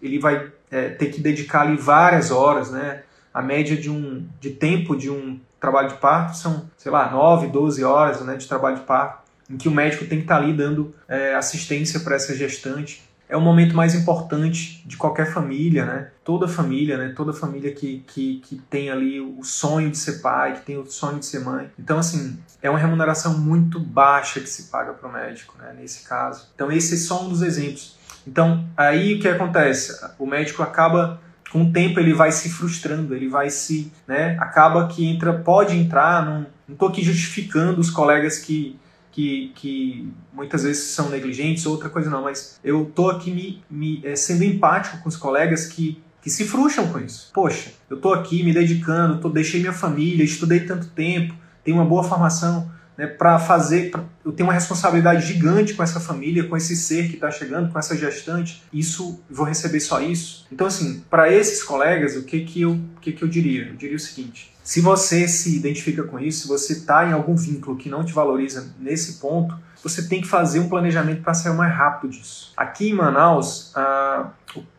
ele 0.00 0.18
vai 0.18 0.50
é, 0.70 0.88
ter 0.88 1.06
que 1.06 1.20
dedicar 1.20 1.62
ali 1.62 1.76
várias 1.76 2.30
horas, 2.30 2.70
né? 2.70 3.02
a 3.34 3.42
média 3.42 3.76
de, 3.76 3.90
um, 3.90 4.26
de 4.40 4.50
tempo 4.50 4.96
de 4.96 5.10
um 5.10 5.38
trabalho 5.60 5.88
de 5.88 5.94
parto 5.96 6.36
são, 6.36 6.68
sei 6.76 6.90
lá, 6.90 7.10
9, 7.10 7.48
12 7.48 7.84
horas 7.84 8.20
né, 8.22 8.36
de 8.36 8.48
trabalho 8.48 8.76
de 8.76 8.82
parto, 8.82 9.20
em 9.48 9.56
que 9.56 9.68
o 9.68 9.70
médico 9.70 10.06
tem 10.06 10.18
que 10.18 10.24
estar 10.24 10.36
ali 10.36 10.52
dando 10.52 10.94
é, 11.06 11.34
assistência 11.34 12.00
para 12.00 12.16
essa 12.16 12.34
gestante 12.34 13.02
é 13.30 13.36
o 13.36 13.40
momento 13.40 13.76
mais 13.76 13.94
importante 13.94 14.82
de 14.84 14.96
qualquer 14.96 15.32
família, 15.32 15.86
né? 15.86 16.08
Toda 16.24 16.48
família, 16.48 16.98
né? 16.98 17.14
Toda 17.16 17.32
família 17.32 17.72
que, 17.72 18.04
que, 18.06 18.40
que 18.44 18.56
tem 18.68 18.90
ali 18.90 19.20
o 19.20 19.44
sonho 19.44 19.88
de 19.88 19.96
ser 19.96 20.20
pai, 20.20 20.54
que 20.54 20.66
tem 20.66 20.76
o 20.76 20.84
sonho 20.84 21.20
de 21.20 21.26
ser 21.26 21.38
mãe. 21.38 21.70
Então, 21.78 21.98
assim, 21.98 22.36
é 22.60 22.68
uma 22.68 22.78
remuneração 22.78 23.38
muito 23.38 23.78
baixa 23.78 24.40
que 24.40 24.48
se 24.48 24.64
paga 24.64 24.92
para 24.92 25.08
o 25.08 25.12
médico, 25.12 25.54
né? 25.58 25.72
Nesse 25.78 26.08
caso. 26.08 26.48
Então, 26.56 26.72
esse 26.72 26.94
é 26.94 26.96
só 26.96 27.24
um 27.24 27.28
dos 27.28 27.40
exemplos. 27.40 27.96
Então, 28.26 28.66
aí 28.76 29.14
o 29.14 29.20
que 29.20 29.28
acontece? 29.28 30.04
O 30.18 30.26
médico 30.26 30.64
acaba 30.64 31.20
com 31.52 31.62
o 31.62 31.72
tempo 31.72 31.98
ele 31.98 32.14
vai 32.14 32.30
se 32.32 32.48
frustrando, 32.48 33.14
ele 33.14 33.28
vai 33.28 33.50
se, 33.50 33.92
né, 34.06 34.36
acaba 34.38 34.86
que 34.86 35.04
entra, 35.04 35.32
pode 35.32 35.76
entrar, 35.76 36.24
não, 36.24 36.46
tô 36.76 36.86
aqui 36.86 37.02
justificando 37.02 37.80
os 37.80 37.90
colegas 37.90 38.38
que 38.38 38.78
que, 39.10 39.52
que 39.54 40.12
muitas 40.32 40.62
vezes 40.62 40.84
são 40.84 41.08
negligentes, 41.08 41.66
outra 41.66 41.88
coisa 41.88 42.08
não, 42.08 42.22
mas 42.22 42.58
eu 42.62 42.90
tô 42.94 43.10
aqui 43.10 43.30
me, 43.30 43.62
me 43.70 44.00
é, 44.04 44.14
sendo 44.14 44.44
empático 44.44 44.98
com 45.02 45.08
os 45.08 45.16
colegas 45.16 45.66
que, 45.66 46.00
que 46.22 46.30
se 46.30 46.44
frustram 46.44 46.88
com 46.88 46.98
isso. 46.98 47.30
Poxa, 47.32 47.72
eu 47.88 47.96
tô 47.98 48.12
aqui 48.12 48.42
me 48.42 48.52
dedicando, 48.52 49.20
tô, 49.20 49.28
deixei 49.28 49.60
minha 49.60 49.72
família, 49.72 50.24
estudei 50.24 50.60
tanto 50.60 50.88
tempo, 50.88 51.34
tenho 51.64 51.76
uma 51.76 51.84
boa 51.84 52.02
formação, 52.02 52.70
né, 53.00 53.06
para 53.06 53.38
fazer, 53.38 53.90
pra, 53.90 54.04
eu 54.22 54.30
tenho 54.30 54.46
uma 54.46 54.52
responsabilidade 54.52 55.26
gigante 55.26 55.72
com 55.72 55.82
essa 55.82 55.98
família, 55.98 56.46
com 56.46 56.54
esse 56.54 56.76
ser 56.76 57.08
que 57.08 57.14
está 57.14 57.30
chegando, 57.30 57.72
com 57.72 57.78
essa 57.78 57.96
gestante, 57.96 58.62
isso, 58.70 59.18
vou 59.30 59.46
receber 59.46 59.80
só 59.80 60.02
isso. 60.02 60.46
Então, 60.52 60.66
assim, 60.66 61.02
para 61.08 61.32
esses 61.32 61.62
colegas, 61.62 62.14
o 62.14 62.24
que 62.24 62.40
que 62.40 62.60
eu, 62.60 62.72
o 62.72 63.00
que 63.00 63.12
que 63.12 63.22
eu 63.22 63.28
diria? 63.28 63.68
Eu 63.68 63.74
diria 63.74 63.96
o 63.96 63.98
seguinte, 63.98 64.52
se 64.62 64.82
você 64.82 65.26
se 65.26 65.56
identifica 65.56 66.02
com 66.02 66.20
isso, 66.20 66.42
se 66.42 66.48
você 66.48 66.74
está 66.74 67.08
em 67.08 67.12
algum 67.12 67.34
vínculo 67.34 67.78
que 67.78 67.88
não 67.88 68.04
te 68.04 68.12
valoriza 68.12 68.74
nesse 68.78 69.14
ponto, 69.14 69.58
você 69.82 70.06
tem 70.06 70.20
que 70.20 70.28
fazer 70.28 70.60
um 70.60 70.68
planejamento 70.68 71.22
para 71.22 71.32
sair 71.32 71.56
mais 71.56 71.74
rápido 71.74 72.10
disso. 72.10 72.52
Aqui 72.54 72.90
em 72.90 72.92
Manaus, 72.92 73.72
ah, 73.74 74.28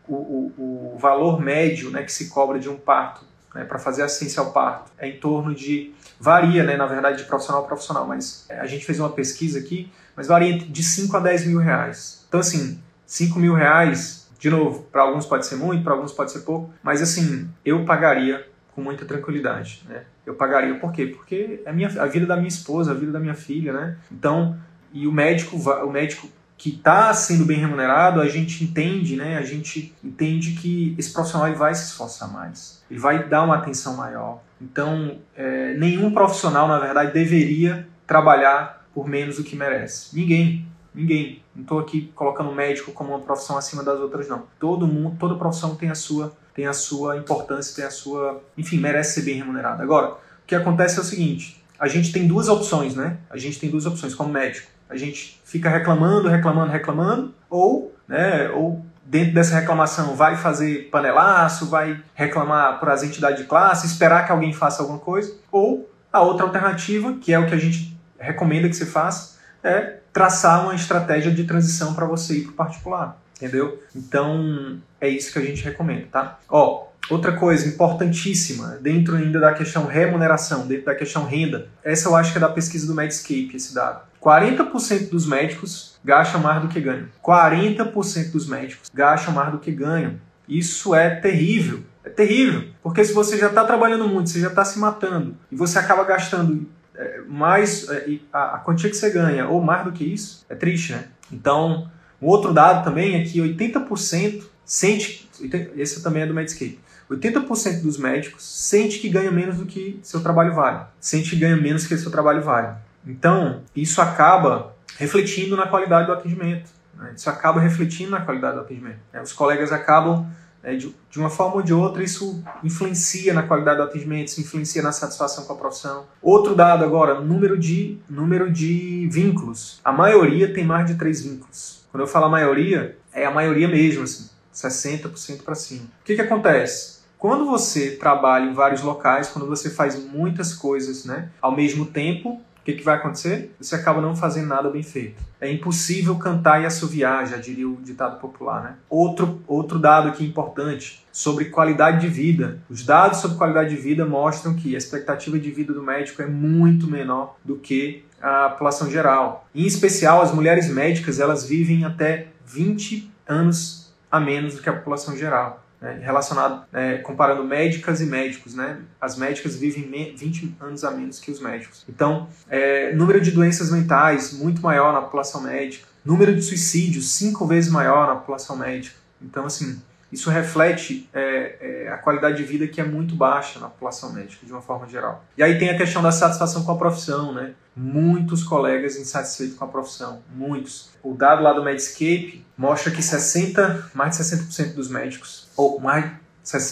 o, 0.06 0.14
o, 0.14 0.92
o, 0.94 0.98
valor 1.00 1.40
médio 1.40 1.90
né, 1.90 2.04
que 2.04 2.12
se 2.12 2.28
cobra 2.28 2.60
de 2.60 2.68
um 2.68 2.76
parto 2.76 3.31
né, 3.54 3.64
para 3.64 3.78
fazer 3.78 4.02
assistência 4.02 4.40
ao 4.40 4.52
parto 4.52 4.90
é 4.98 5.08
em 5.08 5.18
torno 5.18 5.54
de 5.54 5.92
varia, 6.18 6.64
né, 6.64 6.76
na 6.76 6.86
verdade, 6.86 7.18
de 7.18 7.24
profissional 7.24 7.64
a 7.64 7.66
profissional, 7.66 8.06
mas 8.06 8.46
é, 8.48 8.60
a 8.60 8.66
gente 8.66 8.84
fez 8.84 8.98
uma 8.98 9.10
pesquisa 9.10 9.58
aqui, 9.58 9.90
mas 10.16 10.26
varia 10.26 10.58
de 10.58 10.82
5 10.82 11.16
a 11.16 11.20
10 11.20 11.46
mil 11.46 11.58
reais. 11.58 12.24
Então, 12.28 12.40
assim, 12.40 12.80
5 13.06 13.38
mil 13.38 13.54
reais, 13.54 14.28
de 14.38 14.50
novo, 14.50 14.84
para 14.90 15.02
alguns 15.02 15.26
pode 15.26 15.46
ser 15.46 15.56
muito, 15.56 15.82
para 15.82 15.92
alguns 15.92 16.12
pode 16.12 16.32
ser 16.32 16.40
pouco, 16.40 16.72
mas 16.82 17.02
assim, 17.02 17.48
eu 17.64 17.84
pagaria 17.84 18.46
com 18.74 18.80
muita 18.80 19.04
tranquilidade, 19.04 19.82
né? 19.88 20.04
Eu 20.24 20.34
pagaria 20.34 20.74
por 20.78 20.92
quê? 20.92 21.06
Porque 21.06 21.62
é 21.64 21.70
a, 21.70 21.72
minha, 21.72 21.88
a 22.00 22.06
vida 22.06 22.24
da 22.24 22.36
minha 22.36 22.48
esposa, 22.48 22.92
a 22.92 22.94
vida 22.94 23.12
da 23.12 23.20
minha 23.20 23.34
filha, 23.34 23.72
né? 23.72 23.96
Então, 24.10 24.56
e 24.92 25.06
o 25.06 25.12
médico, 25.12 25.56
o 25.56 25.90
médico 25.90 26.28
que 26.62 26.70
está 26.70 27.12
sendo 27.12 27.44
bem 27.44 27.58
remunerado, 27.58 28.20
a 28.20 28.28
gente 28.28 28.62
entende, 28.62 29.16
né? 29.16 29.36
A 29.36 29.42
gente 29.42 29.92
entende 30.02 30.52
que 30.52 30.94
esse 30.96 31.12
profissional 31.12 31.48
ele 31.48 31.56
vai 31.56 31.74
se 31.74 31.86
esforçar 31.86 32.32
mais, 32.32 32.80
ele 32.88 33.00
vai 33.00 33.28
dar 33.28 33.42
uma 33.42 33.56
atenção 33.56 33.96
maior. 33.96 34.40
Então, 34.60 35.18
é, 35.34 35.74
nenhum 35.74 36.12
profissional, 36.12 36.68
na 36.68 36.78
verdade, 36.78 37.12
deveria 37.12 37.88
trabalhar 38.06 38.86
por 38.94 39.08
menos 39.08 39.38
do 39.38 39.42
que 39.42 39.56
merece. 39.56 40.14
Ninguém, 40.14 40.64
ninguém. 40.94 41.42
Não 41.52 41.62
estou 41.62 41.80
aqui 41.80 42.12
colocando 42.14 42.52
médico 42.52 42.92
como 42.92 43.10
uma 43.10 43.18
profissão 43.18 43.58
acima 43.58 43.82
das 43.82 43.98
outras, 43.98 44.28
não. 44.28 44.44
Todo 44.60 44.86
mundo, 44.86 45.16
toda 45.18 45.34
profissão 45.34 45.74
tem 45.74 45.90
a 45.90 45.96
sua, 45.96 46.32
tem 46.54 46.68
a 46.68 46.72
sua 46.72 47.16
importância, 47.16 47.74
tem 47.74 47.84
a 47.84 47.90
sua, 47.90 48.40
enfim, 48.56 48.78
merece 48.78 49.14
ser 49.14 49.22
bem 49.22 49.34
remunerada. 49.34 49.82
Agora, 49.82 50.12
o 50.12 50.16
que 50.46 50.54
acontece 50.54 50.96
é 50.96 51.00
o 51.00 51.04
seguinte: 51.04 51.60
a 51.76 51.88
gente 51.88 52.12
tem 52.12 52.24
duas 52.28 52.46
opções, 52.48 52.94
né? 52.94 53.18
A 53.28 53.36
gente 53.36 53.58
tem 53.58 53.68
duas 53.68 53.84
opções 53.84 54.14
como 54.14 54.30
médico 54.30 54.70
a 54.92 54.96
gente 54.96 55.40
fica 55.44 55.68
reclamando, 55.68 56.28
reclamando, 56.28 56.70
reclamando, 56.70 57.34
ou, 57.48 57.94
né, 58.06 58.48
ou 58.50 58.84
dentro 59.04 59.34
dessa 59.34 59.58
reclamação 59.58 60.14
vai 60.14 60.36
fazer 60.36 60.88
panelaço, 60.90 61.66
vai 61.66 62.00
reclamar 62.14 62.78
por 62.78 62.88
as 62.88 63.02
entidades 63.02 63.40
de 63.40 63.46
classe, 63.46 63.86
esperar 63.86 64.24
que 64.24 64.32
alguém 64.32 64.52
faça 64.52 64.82
alguma 64.82 64.98
coisa, 64.98 65.34
ou 65.50 65.90
a 66.12 66.20
outra 66.20 66.44
alternativa, 66.44 67.14
que 67.20 67.32
é 67.32 67.38
o 67.38 67.46
que 67.46 67.54
a 67.54 67.58
gente 67.58 67.96
recomenda 68.18 68.68
que 68.68 68.76
você 68.76 68.86
faça, 68.86 69.38
é 69.62 69.98
traçar 70.12 70.62
uma 70.62 70.74
estratégia 70.74 71.32
de 71.32 71.44
transição 71.44 71.94
para 71.94 72.06
você 72.06 72.38
ir 72.38 72.42
para 72.44 72.52
o 72.52 72.54
particular, 72.54 73.18
entendeu? 73.36 73.82
Então, 73.94 74.78
é 75.00 75.08
isso 75.08 75.32
que 75.32 75.38
a 75.38 75.42
gente 75.42 75.64
recomenda, 75.64 76.06
tá? 76.10 76.38
Ó, 76.48 76.88
outra 77.10 77.32
coisa 77.32 77.66
importantíssima, 77.66 78.78
dentro 78.80 79.16
ainda 79.16 79.40
da 79.40 79.52
questão 79.52 79.86
remuneração, 79.86 80.66
dentro 80.66 80.86
da 80.86 80.94
questão 80.94 81.24
renda, 81.24 81.68
essa 81.82 82.08
eu 82.08 82.16
acho 82.16 82.32
que 82.32 82.38
é 82.38 82.40
da 82.40 82.48
pesquisa 82.48 82.86
do 82.86 82.94
Medscape, 82.94 83.52
esse 83.54 83.74
dado. 83.74 84.11
40% 84.22 85.10
dos 85.10 85.26
médicos 85.26 85.98
gastam 86.04 86.40
mais 86.40 86.62
do 86.62 86.68
que 86.68 86.80
ganham. 86.80 87.08
40% 87.22 88.30
dos 88.30 88.46
médicos 88.46 88.88
gastam 88.94 89.34
mais 89.34 89.50
do 89.50 89.58
que 89.58 89.72
ganham. 89.72 90.14
Isso 90.48 90.94
é 90.94 91.10
terrível. 91.10 91.82
É 92.04 92.08
terrível. 92.08 92.68
Porque 92.82 93.04
se 93.04 93.12
você 93.12 93.36
já 93.36 93.48
está 93.48 93.64
trabalhando 93.64 94.06
muito, 94.08 94.30
você 94.30 94.40
já 94.40 94.48
está 94.48 94.64
se 94.64 94.78
matando, 94.78 95.36
e 95.50 95.56
você 95.56 95.78
acaba 95.78 96.04
gastando 96.04 96.68
é, 96.94 97.20
mais 97.26 97.88
é, 97.88 98.18
a, 98.32 98.58
quantia 98.58 98.88
que 98.88 98.96
você 98.96 99.10
ganha, 99.10 99.48
ou 99.48 99.60
mais 99.60 99.84
do 99.84 99.92
que 99.92 100.04
isso, 100.04 100.44
é 100.48 100.54
triste, 100.54 100.92
né? 100.92 101.04
Então, 101.30 101.90
um 102.20 102.26
outro 102.26 102.52
dado 102.52 102.84
também 102.84 103.20
é 103.20 103.24
que 103.24 103.40
80% 103.40 104.44
sente, 104.64 105.28
esse 105.76 106.02
também 106.02 106.22
é 106.22 106.26
do 106.26 106.34
Medscape, 106.34 106.78
80% 107.10 107.82
dos 107.82 107.98
médicos 107.98 108.44
sente 108.44 108.98
que 108.98 109.08
ganha 109.08 109.30
menos 109.30 109.58
do 109.58 109.66
que 109.66 109.98
seu 110.02 110.22
trabalho 110.22 110.54
vale. 110.54 110.84
Sente 111.00 111.30
que 111.30 111.36
ganha 111.36 111.56
menos 111.56 111.82
do 111.82 111.88
que 111.88 111.96
seu 111.98 112.10
trabalho 112.10 112.42
vale. 112.42 112.74
Então, 113.06 113.62
isso 113.74 114.00
acaba 114.00 114.74
refletindo 114.96 115.56
na 115.56 115.66
qualidade 115.66 116.06
do 116.06 116.12
atendimento. 116.12 116.70
Né? 116.96 117.12
Isso 117.16 117.28
acaba 117.28 117.60
refletindo 117.60 118.10
na 118.10 118.20
qualidade 118.20 118.54
do 118.54 118.60
atendimento. 118.60 119.00
Né? 119.12 119.20
Os 119.20 119.32
colegas 119.32 119.72
acabam, 119.72 120.26
né, 120.62 120.76
de, 120.76 120.94
de, 121.10 121.18
uma 121.18 121.30
forma 121.30 121.56
ou 121.56 121.62
de 121.62 121.74
outra, 121.74 122.02
isso 122.02 122.42
influencia 122.62 123.34
na 123.34 123.42
qualidade 123.42 123.78
do 123.78 123.82
atendimento, 123.84 124.28
isso 124.28 124.40
influencia 124.40 124.82
na 124.82 124.92
satisfação 124.92 125.44
com 125.44 125.52
a 125.52 125.56
profissão. 125.56 126.04
Outro 126.20 126.54
dado 126.54 126.84
agora, 126.84 127.20
número 127.20 127.58
de, 127.58 127.98
número 128.08 128.50
de 128.50 129.08
vínculos. 129.10 129.80
A 129.84 129.92
maioria 129.92 130.52
tem 130.52 130.64
mais 130.64 130.86
de 130.86 130.94
três 130.94 131.22
vínculos. 131.22 131.82
Quando 131.90 132.02
eu 132.02 132.06
falo 132.06 132.26
a 132.26 132.30
maioria, 132.30 132.96
é 133.12 133.26
a 133.26 133.30
maioria 133.30 133.68
mesmo, 133.68 134.04
assim, 134.04 134.30
60% 134.54 135.42
para 135.42 135.54
cima. 135.54 135.84
O 135.84 136.04
que, 136.04 136.14
que 136.14 136.22
acontece? 136.22 137.02
Quando 137.18 137.46
você 137.46 137.92
trabalha 137.92 138.46
em 138.46 138.52
vários 138.52 138.82
locais, 138.82 139.28
quando 139.28 139.46
você 139.46 139.70
faz 139.70 139.96
muitas 139.96 140.54
coisas 140.54 141.04
né, 141.04 141.30
ao 141.40 141.54
mesmo 141.54 141.86
tempo, 141.86 142.40
o 142.62 142.64
que, 142.64 142.74
que 142.74 142.84
vai 142.84 142.94
acontecer? 142.94 143.52
Você 143.60 143.74
acaba 143.74 144.00
não 144.00 144.14
fazendo 144.14 144.46
nada 144.46 144.70
bem 144.70 144.84
feito. 144.84 145.20
É 145.40 145.52
impossível 145.52 146.14
cantar 146.14 146.62
e 146.62 146.64
assoviar, 146.64 147.26
já 147.26 147.36
diria 147.36 147.68
o 147.68 147.76
ditado 147.82 148.20
popular. 148.20 148.62
Né? 148.62 148.74
Outro, 148.88 149.42
outro 149.48 149.80
dado 149.80 150.08
aqui 150.08 150.24
importante 150.24 151.04
sobre 151.10 151.46
qualidade 151.46 152.00
de 152.00 152.06
vida. 152.06 152.60
Os 152.70 152.86
dados 152.86 153.18
sobre 153.18 153.36
qualidade 153.36 153.74
de 153.74 153.82
vida 153.82 154.06
mostram 154.06 154.54
que 154.54 154.76
a 154.76 154.78
expectativa 154.78 155.40
de 155.40 155.50
vida 155.50 155.72
do 155.72 155.82
médico 155.82 156.22
é 156.22 156.26
muito 156.26 156.86
menor 156.86 157.36
do 157.44 157.56
que 157.56 158.04
a 158.20 158.50
população 158.50 158.88
geral. 158.88 159.48
Em 159.52 159.66
especial, 159.66 160.22
as 160.22 160.32
mulheres 160.32 160.68
médicas 160.70 161.18
elas 161.18 161.44
vivem 161.44 161.84
até 161.84 162.28
20 162.46 163.10
anos 163.26 163.92
a 164.08 164.20
menos 164.20 164.54
do 164.54 164.62
que 164.62 164.68
a 164.68 164.72
população 164.72 165.16
geral. 165.16 165.61
Né? 165.82 165.98
Relacionado, 166.00 166.64
é, 166.72 166.98
comparando 166.98 167.42
médicas 167.42 168.00
e 168.00 168.06
médicos, 168.06 168.54
né? 168.54 168.78
As 169.00 169.16
médicas 169.16 169.56
vivem 169.56 170.14
20 170.16 170.56
anos 170.60 170.84
a 170.84 170.92
menos 170.92 171.18
que 171.18 171.30
os 171.30 171.40
médicos. 171.40 171.84
Então, 171.88 172.28
é, 172.48 172.94
número 172.94 173.20
de 173.20 173.32
doenças 173.32 173.72
mentais 173.72 174.32
muito 174.32 174.62
maior 174.62 174.92
na 174.92 175.00
população 175.02 175.42
médica, 175.42 175.88
número 176.04 176.34
de 176.34 176.40
suicídios 176.40 177.10
cinco 177.10 177.44
vezes 177.46 177.70
maior 177.70 178.06
na 178.06 178.14
população 178.14 178.56
médica. 178.56 178.96
Então, 179.20 179.44
assim, 179.44 179.82
isso 180.12 180.30
reflete 180.30 181.08
é, 181.12 181.86
é, 181.86 181.88
a 181.88 181.96
qualidade 181.96 182.36
de 182.36 182.44
vida 182.44 182.68
que 182.68 182.80
é 182.80 182.84
muito 182.84 183.16
baixa 183.16 183.58
na 183.58 183.68
população 183.68 184.12
médica, 184.12 184.44
de 184.44 184.52
uma 184.52 184.60
forma 184.60 184.86
geral. 184.86 185.24
E 185.36 185.42
aí 185.42 185.58
tem 185.58 185.70
a 185.70 185.76
questão 185.76 186.02
da 186.02 186.12
satisfação 186.12 186.64
com 186.64 186.72
a 186.72 186.76
profissão, 186.76 187.32
né? 187.32 187.54
Muitos 187.74 188.44
colegas 188.44 188.96
insatisfeitos 188.96 189.56
com 189.56 189.64
a 189.64 189.68
profissão, 189.68 190.22
muitos. 190.34 190.90
O 191.02 191.14
dado 191.14 191.42
lá 191.42 191.54
do 191.54 191.64
Medscape 191.64 192.44
mostra 192.56 192.92
que 192.92 193.02
60, 193.02 193.90
mais 193.94 194.16
de 194.16 194.22
60% 194.22 194.74
dos 194.74 194.90
médicos, 194.90 195.41
ou 195.56 195.80
mais, 195.80 196.04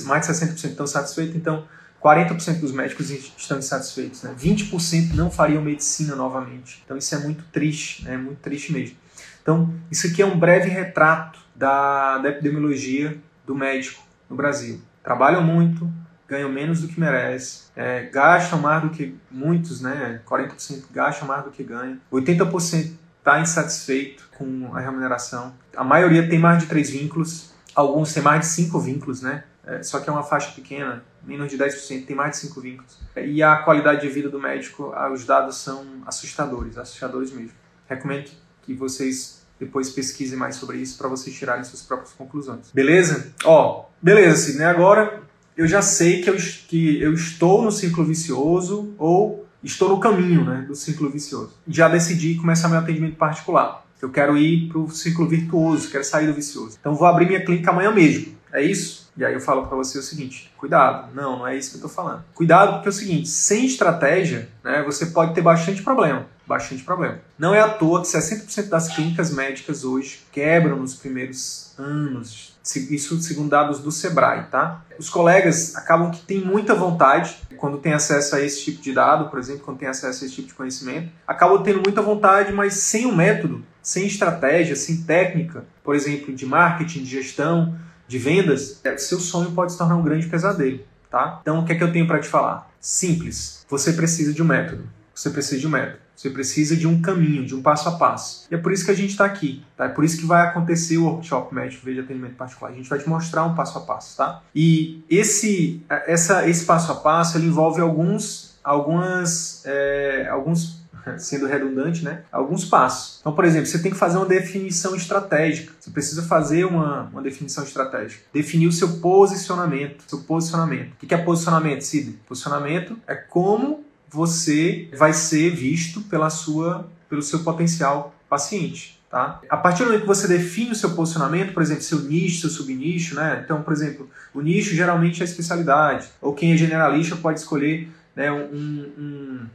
mais 0.05 0.27
de 0.27 0.33
60% 0.33 0.71
estão 0.71 0.87
satisfeitos, 0.87 1.37
então 1.37 1.65
40% 2.03 2.61
dos 2.61 2.73
médicos 2.73 3.11
estão 3.11 3.59
insatisfeitos, 3.59 4.23
né? 4.23 4.35
20% 4.39 5.15
não 5.15 5.31
fariam 5.31 5.63
medicina 5.63 6.17
novamente. 6.17 6.83
Então 6.85 6.97
isso 6.97 7.15
é 7.15 7.19
muito 7.19 7.45
triste, 7.53 8.07
é 8.07 8.13
né? 8.13 8.17
muito 8.17 8.39
triste 8.39 8.73
mesmo. 8.73 8.97
Então, 9.43 9.73
isso 9.91 10.07
aqui 10.07 10.23
é 10.23 10.27
um 10.27 10.39
breve 10.39 10.69
retrato 10.69 11.39
da, 11.55 12.19
da 12.19 12.29
epidemiologia 12.29 13.19
do 13.47 13.55
médico 13.55 14.03
no 14.29 14.37
Brasil. 14.37 14.81
Trabalham 15.03 15.43
muito, 15.43 15.91
ganham 16.29 16.51
menos 16.51 16.81
do 16.81 16.89
que 16.89 17.01
merecem, 17.01 17.63
é, 17.75 18.03
gastam 18.03 18.61
mais 18.61 18.83
do 18.83 18.91
que 18.91 19.15
muitos, 19.31 19.81
né? 19.81 20.21
40% 20.27 20.85
gastam 20.93 21.27
mais 21.27 21.45
do 21.45 21.51
que 21.51 21.65
ganham, 21.65 21.99
80% 22.13 22.93
está 23.19 23.41
insatisfeito 23.41 24.29
com 24.39 24.75
a 24.75 24.81
remuneração. 24.81 25.53
A 25.77 25.85
maioria 25.85 26.29
tem 26.29 26.39
mais 26.39 26.63
de 26.63 26.67
três 26.67 26.91
vínculos, 26.91 27.50
alguns 27.75 28.13
têm 28.13 28.23
mais 28.23 28.41
de 28.41 28.47
cinco 28.47 28.79
vínculos, 28.79 29.23
né? 29.23 29.45
É, 29.67 29.83
só 29.83 30.01
que 30.01 30.09
é 30.09 30.13
uma 30.13 30.23
faixa 30.23 30.51
pequena, 30.53 31.05
menos 31.23 31.51
de 31.51 31.59
10% 31.59 32.07
tem 32.07 32.17
mais 32.17 32.33
de 32.33 32.37
cinco 32.39 32.61
vínculos. 32.61 32.99
E 33.17 33.43
a 33.43 33.57
qualidade 33.59 34.01
de 34.01 34.09
vida 34.09 34.29
do 34.29 34.41
médico, 34.41 34.93
os 35.13 35.25
dados 35.25 35.57
são 35.57 35.85
assustadores, 36.07 36.77
assustadores 36.79 37.31
mesmo. 37.33 37.53
Recomendo 37.89 38.31
que 38.63 38.75
vocês 38.75 39.41
depois 39.59 39.91
pesquise 39.91 40.35
mais 40.37 40.57
sobre 40.57 40.79
isso 40.79 40.97
para 40.97 41.09
vocês 41.09 41.37
tirarem 41.37 41.63
suas 41.63 41.83
próprias 41.83 42.13
conclusões. 42.15 42.71
Beleza? 42.73 43.35
Ó, 43.45 43.85
beleza, 44.01 44.37
Sidney. 44.37 44.67
Agora 44.67 45.23
eu 45.57 45.67
já 45.67 45.83
sei 45.83 46.23
que 46.23 46.31
eu, 46.31 46.37
que 46.37 47.03
eu 47.03 47.13
estou 47.13 47.63
no 47.63 47.71
ciclo 47.71 48.03
vicioso 48.03 48.95
ou 48.97 49.47
estou 49.63 49.91
no 49.91 50.01
caminho 50.01 50.45
né, 50.45 50.65
do 50.67 50.75
ciclo 50.75 51.11
vicioso. 51.11 51.53
Já 51.69 51.89
decidi 51.89 52.37
começar 52.37 52.69
meu 52.69 52.79
atendimento 52.79 53.17
particular. 53.17 53.85
Eu 54.03 54.11
quero 54.11 54.37
ir 54.37 54.69
para 54.69 54.79
o 54.79 54.91
ciclo 54.91 55.29
virtuoso, 55.29 55.91
quero 55.91 56.05
sair 56.05 56.27
do 56.27 56.35
vicioso. 56.35 56.77
Então 56.81 56.95
vou 56.95 57.07
abrir 57.07 57.27
minha 57.27 57.45
clínica 57.45 57.71
amanhã 57.71 57.91
mesmo. 57.91 58.35
É 58.53 58.63
isso? 58.63 59.11
E 59.17 59.25
aí 59.25 59.35
eu 59.35 59.41
falo 59.41 59.67
para 59.67 59.77
você 59.77 59.99
o 59.99 60.03
seguinte: 60.03 60.53
cuidado. 60.57 61.15
Não, 61.15 61.39
não 61.39 61.47
é 61.47 61.57
isso 61.57 61.71
que 61.71 61.77
eu 61.77 61.87
estou 61.87 61.91
falando. 61.91 62.25
Cuidado 62.35 62.75
porque 62.75 62.89
é 62.89 62.91
o 62.91 62.93
seguinte: 62.93 63.29
sem 63.29 63.67
estratégia, 63.67 64.49
né, 64.65 64.83
você 64.83 65.07
pode 65.07 65.35
ter 65.35 65.43
bastante 65.43 65.83
problema 65.83 66.27
bastante 66.51 66.83
problema. 66.83 67.21
Não 67.39 67.55
é 67.55 67.61
à 67.61 67.69
toa 67.69 68.03
que 68.03 68.09
60% 68.09 68.69
das 68.69 68.93
clínicas 68.93 69.33
médicas 69.33 69.85
hoje 69.85 70.25
quebram 70.33 70.77
nos 70.77 70.97
primeiros 70.97 71.73
anos, 71.79 72.59
isso 72.75 73.21
segundo 73.23 73.49
dados 73.49 73.79
do 73.79 73.93
Sebrae, 73.93 74.47
tá? 74.51 74.85
Os 74.99 75.09
colegas 75.09 75.77
acabam 75.77 76.11
que 76.11 76.21
têm 76.23 76.41
muita 76.41 76.75
vontade, 76.75 77.37
quando 77.57 77.79
tem 77.79 77.93
acesso 77.93 78.35
a 78.35 78.41
esse 78.41 78.65
tipo 78.65 78.83
de 78.83 78.93
dado, 78.93 79.31
por 79.31 79.39
exemplo, 79.39 79.63
quando 79.65 79.79
tem 79.79 79.89
acesso 79.89 80.25
a 80.25 80.27
esse 80.27 80.35
tipo 80.35 80.49
de 80.49 80.55
conhecimento, 80.55 81.13
acabam 81.25 81.63
tendo 81.63 81.81
muita 81.85 82.03
vontade, 82.03 82.53
mas 82.53 82.75
sem 82.75 83.07
o 83.07 83.15
método, 83.15 83.65
sem 83.83 84.07
estratégia, 84.07 84.77
sem 84.77 85.03
técnica, 85.03 85.65
por 85.83 85.95
exemplo, 85.95 86.35
de 86.35 86.47
marketing, 86.47 87.03
de 87.03 87.11
gestão, 87.11 87.79
de 88.07 88.19
vendas, 88.19 88.81
é, 88.85 88.97
seu 88.97 89.21
sonho 89.21 89.53
pode 89.53 89.73
se 89.73 89.79
tornar 89.79 89.97
um 89.97 90.03
grande 90.03 90.27
pesadelo, 90.27 90.81
tá? 91.09 91.39
Então, 91.41 91.61
o 91.61 91.65
que 91.65 91.73
é 91.73 91.77
que 91.77 91.85
eu 91.85 91.93
tenho 91.93 92.07
para 92.07 92.19
te 92.19 92.29
falar? 92.29 92.71
Simples. 92.81 93.65
Você 93.69 93.93
precisa 93.93 94.33
de 94.33 94.43
um 94.43 94.47
método. 94.47 94.89
Você 95.15 95.31
precisa 95.31 95.61
de 95.61 95.67
um 95.67 95.71
método. 95.71 95.99
Você 96.17 96.29
precisa 96.29 96.77
de 96.77 96.87
um 96.87 97.01
caminho, 97.01 97.47
de 97.47 97.55
um 97.55 97.63
passo 97.63 97.89
a 97.89 97.93
passo. 97.93 98.47
E 98.51 98.55
é 98.55 98.59
por 98.59 98.73
isso 98.73 98.85
que 98.85 98.91
a 98.91 98.95
gente 98.95 99.11
está 99.11 99.25
aqui, 99.25 99.65
tá? 99.77 99.87
É 99.87 99.89
por 99.89 100.05
isso 100.05 100.19
que 100.19 100.27
vai 100.27 100.47
acontecer 100.47 100.99
o 100.99 101.05
workshop 101.05 101.55
médico 101.55 101.91
de 101.91 102.01
atendimento 102.01 102.35
particular. 102.35 102.73
A 102.73 102.75
gente 102.75 102.91
vai 102.91 102.99
te 102.99 103.09
mostrar 103.09 103.45
um 103.45 103.55
passo 103.55 103.79
a 103.79 103.81
passo, 103.81 104.17
tá? 104.17 104.43
E 104.55 105.03
esse, 105.09 105.83
essa, 105.89 106.47
esse 106.49 106.67
passo 106.67 106.93
a 106.93 106.97
passo 106.97 107.39
ele 107.39 107.47
envolve 107.47 107.81
alguns, 107.81 108.59
algumas, 108.63 109.63
é, 109.65 110.29
alguns 110.31 110.80
sendo 111.19 111.47
redundante, 111.47 112.05
né? 112.05 112.23
Alguns 112.31 112.65
passos. 112.65 113.19
Então, 113.21 113.33
por 113.33 113.45
exemplo, 113.45 113.67
você 113.67 113.79
tem 113.79 113.91
que 113.91 113.99
fazer 113.99 114.17
uma 114.17 114.27
definição 114.27 114.95
estratégica. 114.95 115.73
Você 115.79 115.91
precisa 115.91 116.23
fazer 116.23 116.65
uma, 116.65 117.03
uma 117.13 117.23
definição 117.23 117.65
estratégica. 117.65 118.23
Definir 118.33 118.67
o 118.67 118.73
seu 118.73 118.99
posicionamento. 118.99 120.05
Seu 120.07 120.21
posicionamento. 120.21 120.93
O 121.03 121.07
que 121.07 121.15
é 121.15 121.19
posicionamento, 121.19 121.83
Cid? 121.83 122.19
Posicionamento 122.27 122.97
é 123.07 123.15
como 123.15 123.85
você 124.09 124.89
vai 124.97 125.13
ser 125.13 125.51
visto 125.51 126.01
pela 126.03 126.31
sua, 126.31 126.89
pelo 127.09 127.23
seu 127.23 127.41
potencial 127.41 128.15
paciente. 128.29 129.01
Tá? 129.11 129.41
A 129.51 129.57
partir 129.57 129.81
do 129.81 129.87
momento 129.87 130.03
que 130.03 130.07
você 130.07 130.29
define 130.29 130.71
o 130.71 130.75
seu 130.75 130.91
posicionamento, 130.91 131.53
por 131.53 131.61
exemplo, 131.61 131.83
seu 131.83 131.99
nicho, 131.99 132.43
seu 132.43 132.51
subnicho, 132.51 133.17
né? 133.17 133.41
Então, 133.45 133.61
por 133.61 133.73
exemplo, 133.73 134.09
o 134.33 134.41
nicho 134.41 134.73
geralmente 134.73 135.21
é 135.21 135.25
a 135.25 135.29
especialidade, 135.29 136.09
ou 136.21 136.33
quem 136.33 136.53
é 136.53 136.57
generalista 136.57 137.17
pode 137.17 137.41
escolher 137.41 137.89
né, 138.15 138.31
um, 138.31 138.87
um, 138.97 139.47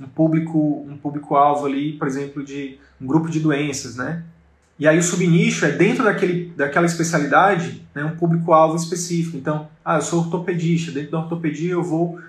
um 0.00 0.06
público 0.06 0.86
um 0.88 0.96
público-alvo 0.96 1.66
ali, 1.66 1.92
por 1.94 2.06
exemplo, 2.06 2.44
de 2.44 2.78
um 3.00 3.06
grupo 3.06 3.28
de 3.28 3.40
doenças, 3.40 3.96
né? 3.96 4.22
E 4.78 4.86
aí 4.86 4.96
o 4.96 5.02
subnicho 5.02 5.64
é 5.64 5.72
dentro 5.72 6.04
daquele, 6.04 6.52
daquela 6.56 6.86
especialidade, 6.86 7.82
né, 7.92 8.04
um 8.04 8.14
público-alvo 8.16 8.76
específico. 8.76 9.36
Então, 9.36 9.68
ah, 9.84 9.96
eu 9.96 10.02
sou 10.02 10.20
ortopedia, 10.20 10.92
dentro 10.92 11.10
da 11.10 11.18
ortopedia 11.18 11.72
eu 11.72 11.82
vou 11.82 12.20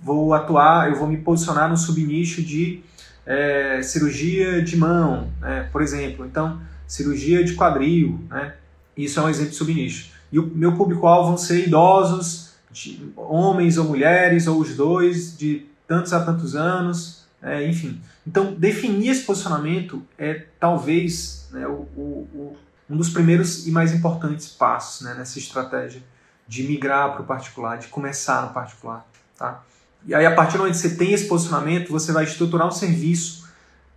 vou 0.00 0.32
atuar, 0.32 0.88
eu 0.88 0.96
vou 0.96 1.06
me 1.06 1.18
posicionar 1.18 1.68
no 1.68 1.76
subnicho 1.76 2.42
de 2.42 2.80
é, 3.26 3.82
cirurgia 3.82 4.62
de 4.62 4.76
mão, 4.76 5.28
né, 5.40 5.68
por 5.72 5.82
exemplo. 5.82 6.24
Então, 6.24 6.60
cirurgia 6.86 7.44
de 7.44 7.54
quadril, 7.54 8.20
né, 8.30 8.54
isso 8.96 9.18
é 9.18 9.22
um 9.22 9.28
exemplo 9.28 9.50
de 9.50 9.56
subnicho. 9.56 10.10
E 10.32 10.38
o 10.38 10.46
meu 10.46 10.72
público-alvo 10.72 11.28
vão 11.28 11.36
ser 11.36 11.66
idosos, 11.66 12.54
de, 12.70 13.00
homens 13.16 13.78
ou 13.78 13.84
mulheres, 13.84 14.46
ou 14.46 14.60
os 14.60 14.74
dois, 14.76 15.36
de 15.36 15.66
tantos 15.86 16.12
a 16.12 16.24
tantos 16.24 16.54
anos, 16.56 17.26
é, 17.42 17.66
enfim. 17.66 18.00
Então, 18.26 18.52
definir 18.54 19.10
esse 19.10 19.22
posicionamento 19.22 20.02
é 20.18 20.46
talvez 20.58 21.48
né, 21.52 21.66
o, 21.66 21.86
o, 21.96 22.56
um 22.88 22.96
dos 22.96 23.10
primeiros 23.10 23.66
e 23.66 23.70
mais 23.70 23.92
importantes 23.92 24.48
passos 24.48 25.02
né, 25.02 25.14
nessa 25.14 25.38
estratégia 25.38 26.02
de 26.48 26.62
migrar 26.62 27.12
para 27.12 27.22
o 27.22 27.24
particular, 27.24 27.78
de 27.78 27.88
começar 27.88 28.42
no 28.42 28.52
particular. 28.52 29.06
Tá? 29.36 29.62
E 30.06 30.14
aí, 30.14 30.24
a 30.24 30.34
partir 30.34 30.52
do 30.52 30.58
momento 30.58 30.74
que 30.74 30.80
você 30.80 30.94
tem 30.96 31.12
esse 31.12 31.26
posicionamento, 31.26 31.90
você 31.90 32.12
vai 32.12 32.24
estruturar 32.24 32.66
um 32.66 32.72
serviço 32.72 33.46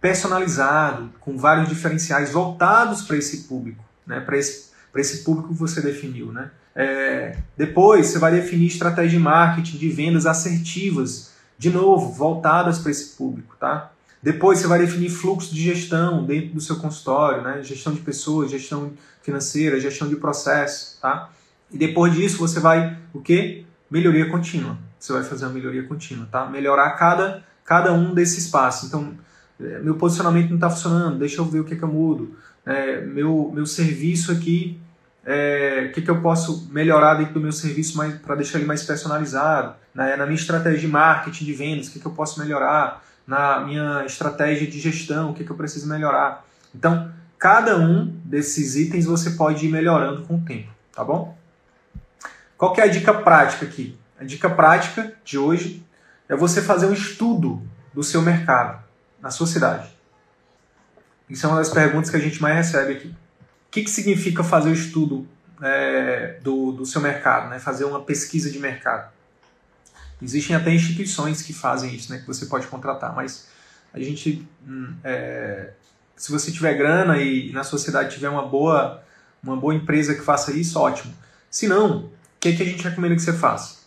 personalizado, 0.01 1.11
com 1.19 1.37
vários 1.37 1.67
diferenciais 1.69 2.31
voltados 2.31 3.01
para 3.03 3.17
esse 3.17 3.43
público, 3.43 3.83
né? 4.07 4.19
para 4.19 4.37
esse, 4.37 4.69
esse 4.95 5.23
público 5.23 5.49
que 5.49 5.59
você 5.59 5.81
definiu. 5.81 6.31
Né? 6.31 6.49
É, 6.75 7.37
depois, 7.57 8.07
você 8.07 8.17
vai 8.17 8.31
definir 8.31 8.67
estratégia 8.67 9.17
de 9.17 9.19
marketing, 9.19 9.77
de 9.77 9.89
vendas 9.89 10.25
assertivas, 10.25 11.28
de 11.59 11.69
novo, 11.69 12.11
voltadas 12.11 12.79
para 12.79 12.89
esse 12.89 13.15
público. 13.15 13.55
Tá? 13.59 13.91
Depois, 14.23 14.57
você 14.57 14.65
vai 14.65 14.79
definir 14.79 15.09
fluxo 15.09 15.53
de 15.53 15.61
gestão 15.61 16.25
dentro 16.25 16.55
do 16.55 16.61
seu 16.61 16.77
consultório, 16.77 17.43
né? 17.43 17.61
gestão 17.61 17.93
de 17.93 17.99
pessoas, 17.99 18.49
gestão 18.49 18.93
financeira, 19.21 19.79
gestão 19.79 20.09
de 20.09 20.15
processo. 20.15 20.97
Tá? 20.99 21.29
E 21.71 21.77
depois 21.77 22.15
disso, 22.15 22.39
você 22.39 22.59
vai 22.59 22.97
o 23.13 23.21
quê? 23.21 23.63
Melhoria 23.91 24.27
contínua 24.27 24.89
você 24.99 25.13
vai 25.13 25.23
fazer 25.23 25.45
uma 25.45 25.53
melhoria 25.53 25.83
contínua, 25.83 26.27
tá? 26.29 26.45
Melhorar 26.45 26.91
cada, 26.91 27.43
cada 27.63 27.93
um 27.93 28.13
desses 28.13 28.47
passos. 28.47 28.89
Então, 28.89 29.13
é, 29.59 29.79
meu 29.79 29.95
posicionamento 29.95 30.49
não 30.49 30.55
está 30.55 30.69
funcionando, 30.69 31.17
deixa 31.17 31.39
eu 31.39 31.45
ver 31.45 31.61
o 31.61 31.63
que, 31.63 31.75
que 31.75 31.83
eu 31.83 31.87
mudo. 31.87 32.35
É, 32.65 33.01
meu, 33.01 33.49
meu 33.53 33.65
serviço 33.65 34.31
aqui, 34.31 34.79
é, 35.25 35.87
o 35.89 35.93
que, 35.93 36.01
que 36.01 36.09
eu 36.09 36.21
posso 36.21 36.67
melhorar 36.71 37.15
dentro 37.15 37.33
do 37.33 37.39
meu 37.39 37.51
serviço 37.51 37.97
para 38.23 38.35
deixar 38.35 38.57
ele 38.57 38.67
mais 38.67 38.83
personalizado. 38.83 39.75
Né? 39.93 40.15
Na 40.15 40.25
minha 40.25 40.35
estratégia 40.35 40.79
de 40.79 40.87
marketing, 40.87 41.45
de 41.45 41.53
vendas, 41.53 41.87
o 41.87 41.91
que, 41.91 41.99
que 41.99 42.05
eu 42.05 42.11
posso 42.11 42.39
melhorar. 42.39 43.03
Na 43.27 43.59
minha 43.59 44.05
estratégia 44.05 44.67
de 44.67 44.79
gestão, 44.79 45.31
o 45.31 45.33
que, 45.33 45.43
que 45.43 45.51
eu 45.51 45.55
preciso 45.55 45.87
melhorar. 45.87 46.45
Então, 46.73 47.11
cada 47.37 47.77
um 47.77 48.05
desses 48.25 48.75
itens 48.75 49.05
você 49.05 49.31
pode 49.31 49.65
ir 49.65 49.71
melhorando 49.71 50.23
com 50.23 50.35
o 50.35 50.41
tempo, 50.41 50.69
tá 50.93 51.03
bom? 51.03 51.37
Qual 52.57 52.73
que 52.73 52.81
é 52.81 52.85
a 52.85 52.87
dica 52.87 53.13
prática 53.13 53.65
aqui? 53.65 53.97
A 54.19 54.23
dica 54.23 54.49
prática 54.49 55.13
de 55.23 55.37
hoje 55.37 55.85
é 56.27 56.35
você 56.35 56.61
fazer 56.61 56.87
um 56.87 56.93
estudo 56.93 57.61
do 57.93 58.03
seu 58.03 58.21
mercado, 58.21 58.83
na 59.21 59.31
sua 59.31 59.47
cidade. 59.47 59.89
Isso 61.29 61.45
é 61.45 61.49
uma 61.49 61.59
das 61.59 61.69
perguntas 61.69 62.09
que 62.09 62.17
a 62.17 62.19
gente 62.19 62.41
mais 62.41 62.55
recebe 62.55 62.93
aqui. 62.93 63.15
O 63.69 63.71
que, 63.71 63.83
que 63.83 63.89
significa 63.89 64.43
fazer 64.43 64.69
o 64.69 64.73
estudo 64.73 65.27
é, 65.61 66.39
do, 66.41 66.71
do 66.71 66.85
seu 66.85 66.99
mercado, 66.99 67.49
né? 67.49 67.59
fazer 67.59 67.85
uma 67.85 68.01
pesquisa 68.01 68.49
de 68.49 68.59
mercado? 68.59 69.11
Existem 70.21 70.55
até 70.55 70.73
instituições 70.73 71.41
que 71.41 71.53
fazem 71.53 71.93
isso, 71.95 72.11
né? 72.11 72.17
que 72.17 72.27
você 72.27 72.47
pode 72.47 72.67
contratar, 72.67 73.15
mas 73.15 73.47
a 73.93 73.99
gente, 73.99 74.45
hum, 74.67 74.93
é, 75.03 75.71
se 76.15 76.31
você 76.31 76.51
tiver 76.51 76.73
grana 76.73 77.17
e 77.21 77.51
na 77.53 77.63
sua 77.63 77.79
cidade 77.79 78.13
tiver 78.13 78.29
uma 78.29 78.45
boa 78.45 79.03
uma 79.41 79.55
boa 79.55 79.73
empresa 79.73 80.13
que 80.13 80.21
faça 80.21 80.51
isso, 80.51 80.77
ótimo. 80.77 81.13
Se 81.49 81.67
não, 81.67 82.05
o 82.05 82.11
que, 82.39 82.53
que 82.53 82.63
a 82.63 82.65
gente 82.65 82.83
recomenda 82.83 83.15
que 83.15 83.21
você 83.21 83.33
faça? 83.33 83.79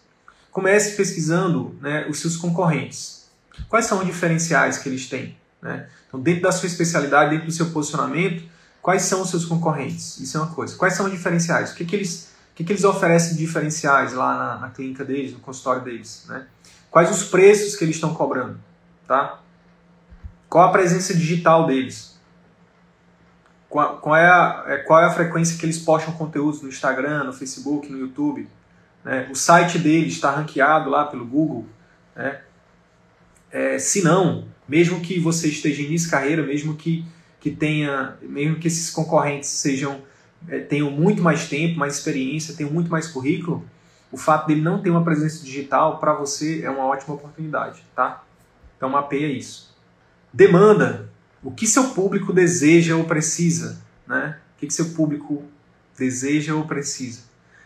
Comece 0.51 0.97
pesquisando 0.97 1.77
né, 1.81 2.07
os 2.09 2.21
seus 2.21 2.37
concorrentes. 2.37 3.31
Quais 3.69 3.87
são 3.87 3.99
os 4.01 4.07
diferenciais 4.07 4.79
que 4.79 4.89
eles 4.89 5.09
têm? 5.09 5.37
Né? 5.61 5.89
Então, 6.09 6.21
dentro 6.21 6.43
da 6.43 6.53
sua 6.53 6.67
especialidade, 6.67 7.31
dentro 7.31 7.47
do 7.47 7.53
seu 7.53 7.71
posicionamento, 7.71 8.45
quais 8.83 9.03
são 9.03 9.23
os 9.23 9.31
seus 9.31 9.45
concorrentes? 9.45 10.19
Isso 10.19 10.37
é 10.37 10.41
uma 10.41 10.53
coisa. 10.53 10.77
Quais 10.77 10.95
são 10.95 11.07
os 11.07 11.13
diferenciais? 11.13 11.71
O 11.71 11.75
que, 11.77 11.85
que, 11.85 11.97
eles, 11.97 12.33
o 12.53 12.57
que, 12.57 12.65
que 12.65 12.73
eles 12.73 12.85
oferecem 12.85 13.37
de 13.37 13.39
diferenciais 13.39 14.13
lá 14.13 14.37
na, 14.37 14.59
na 14.59 14.71
clínica 14.71 15.05
deles, 15.05 15.33
no 15.33 15.39
consultório 15.39 15.83
deles? 15.83 16.27
Né? 16.29 16.47
Quais 16.91 17.11
os 17.11 17.25
preços 17.25 17.77
que 17.77 17.85
eles 17.85 17.95
estão 17.95 18.13
cobrando? 18.13 18.59
Tá? 19.07 19.41
Qual 20.49 20.69
a 20.69 20.73
presença 20.73 21.15
digital 21.15 21.67
deles? 21.67 22.21
Qual, 23.71 23.99
qual, 23.99 24.17
é 24.17 24.27
a, 24.27 24.65
é, 24.67 24.77
qual 24.79 25.01
é 25.01 25.07
a 25.07 25.11
frequência 25.11 25.57
que 25.57 25.65
eles 25.65 25.79
postam 25.79 26.13
conteúdos 26.13 26.61
no 26.61 26.69
Instagram, 26.69 27.25
no 27.25 27.33
Facebook, 27.33 27.91
no 27.91 27.99
YouTube? 27.99 28.47
Né? 29.05 29.29
O 29.31 29.35
site 29.35 29.79
deles 29.79 30.13
está 30.15 30.31
ranqueado 30.31 30.91
lá 30.91 31.07
pelo 31.07 31.25
Google? 31.25 31.65
Né? 32.15 32.41
É, 33.51 33.79
se 33.79 34.03
não, 34.03 34.47
mesmo 34.69 35.01
que 35.01 35.19
você 35.19 35.49
esteja 35.49 35.83
início 35.83 36.07
de 36.07 36.11
carreira, 36.11 36.43
mesmo 36.43 36.75
que, 36.75 37.07
que 37.43 37.51
tenha, 37.51 38.17
mesmo 38.23 38.57
que 38.61 38.69
esses 38.69 38.89
concorrentes 38.89 39.51
sejam 39.51 40.01
é, 40.49 40.61
tenham 40.61 40.93
muito 40.93 41.21
mais 41.21 41.49
tempo, 41.49 41.77
mais 41.77 41.97
experiência, 41.97 42.55
tenham 42.55 42.73
muito 42.73 42.89
mais 42.89 43.09
currículo, 43.09 43.65
o 44.13 44.17
fato 44.17 44.47
dele 44.47 44.61
não 44.61 44.81
ter 44.81 44.91
uma 44.91 45.03
presença 45.03 45.45
digital 45.45 45.99
para 45.99 46.15
você 46.15 46.63
é 46.63 46.71
uma 46.71 46.85
ótima 46.85 47.15
oportunidade, 47.15 47.83
tá? 47.97 48.23
Então 48.77 48.89
mapeia 48.89 49.27
isso. 49.27 49.75
Demanda. 50.33 51.11
O 51.43 51.51
que 51.51 51.67
seu 51.67 51.89
público 51.91 52.33
deseja 52.33 52.95
ou 52.95 53.05
precisa, 53.05 53.81
né? 54.07 54.39
O 54.55 54.61
que, 54.61 54.69
que 54.69 54.75
seu 54.75 54.91
público 54.91 55.43
deseja 55.99 56.55
ou 56.55 56.65
precisa? 56.65 57.23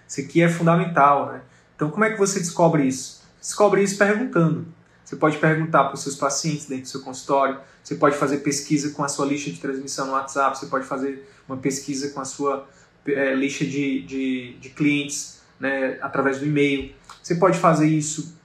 Isso 0.09 0.23
aqui 0.23 0.41
é 0.41 0.49
fundamental, 0.49 1.33
né? 1.33 1.43
Então 1.75 1.91
como 1.91 2.05
é 2.05 2.11
que 2.11 2.19
você 2.19 2.39
descobre 2.39 2.85
isso? 2.85 3.23
Descobre 3.39 3.83
isso 3.83 3.99
perguntando. 3.99 4.67
Você 5.07 5.15
pode 5.15 5.39
perguntar 5.39 5.85
para 5.85 5.95
os 5.95 6.03
seus 6.03 6.17
pacientes 6.17 6.67
dentro 6.67 6.83
do 6.83 6.89
seu 6.89 7.01
consultório, 7.01 7.61
você 7.83 7.95
pode 7.95 8.17
fazer 8.17 8.39
pesquisa 8.39 8.91
com 8.91 9.05
a 9.05 9.09
sua 9.09 9.25
lista 9.25 9.49
de 9.53 9.61
transmissão 9.61 10.07
no 10.07 10.13
WhatsApp, 10.15 10.59
você 10.59 10.67
pode 10.67 10.85
fazer 10.85 11.31
uma 11.49 11.57
pesquisa 11.57 12.11
com 12.11 12.21
a 12.21 12.25
sua 12.25 12.69
é, 13.07 13.33
lista 13.33 13.65
de, 13.65 14.03
de, 14.03 14.57
de 14.59 14.69
clientes 14.71 15.41
né, 15.61 15.97
através 16.03 16.41
do 16.41 16.47
e-mail. 16.47 16.93
Você 17.23 17.37
pode 17.37 17.57
fazer 17.57 17.87
isso 17.87 18.37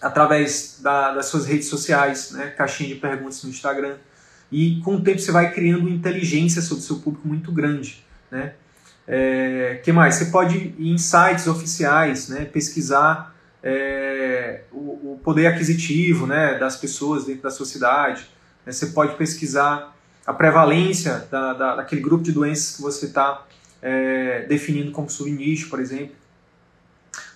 através 0.00 0.78
da, 0.80 1.12
das 1.12 1.26
suas 1.26 1.44
redes 1.44 1.66
sociais, 1.66 2.30
né, 2.30 2.50
caixinha 2.50 2.94
de 2.94 3.00
perguntas 3.00 3.42
no 3.42 3.50
Instagram. 3.50 3.96
E 4.52 4.80
com 4.84 4.94
o 4.94 5.02
tempo 5.02 5.18
você 5.18 5.32
vai 5.32 5.52
criando 5.52 5.88
inteligência 5.88 6.62
sobre 6.62 6.84
o 6.84 6.86
seu 6.86 7.00
público 7.00 7.26
muito 7.26 7.50
grande. 7.50 8.06
Né? 8.30 8.54
É, 9.08 9.80
que 9.82 9.90
mais? 9.90 10.14
Você 10.14 10.26
pode 10.26 10.56
ir 10.56 10.92
em 10.92 10.98
sites 10.98 11.48
oficiais, 11.48 12.28
né, 12.28 12.44
pesquisar 12.44 13.34
é, 13.62 14.62
o, 14.72 15.12
o, 15.12 15.20
poder 15.22 15.46
aquisitivo 15.46 16.26
né, 16.26 16.58
das 16.58 16.76
pessoas 16.76 17.26
dentro 17.26 17.42
da 17.42 17.50
sociedade. 17.50 18.26
Né, 18.64 18.72
você 18.72 18.86
pode 18.86 19.16
pesquisar 19.16 19.94
a 20.26 20.32
prevalência 20.32 21.26
da, 21.30 21.52
da, 21.52 21.76
daquele 21.76 22.00
grupo 22.00 22.22
de 22.24 22.32
doenças 22.32 22.76
que 22.76 22.82
você 22.82 23.06
está 23.06 23.44
é, 23.82 24.46
definindo 24.48 24.92
como 24.92 25.10
subnicho, 25.10 25.68
por 25.68 25.80
exemplo. 25.80 26.14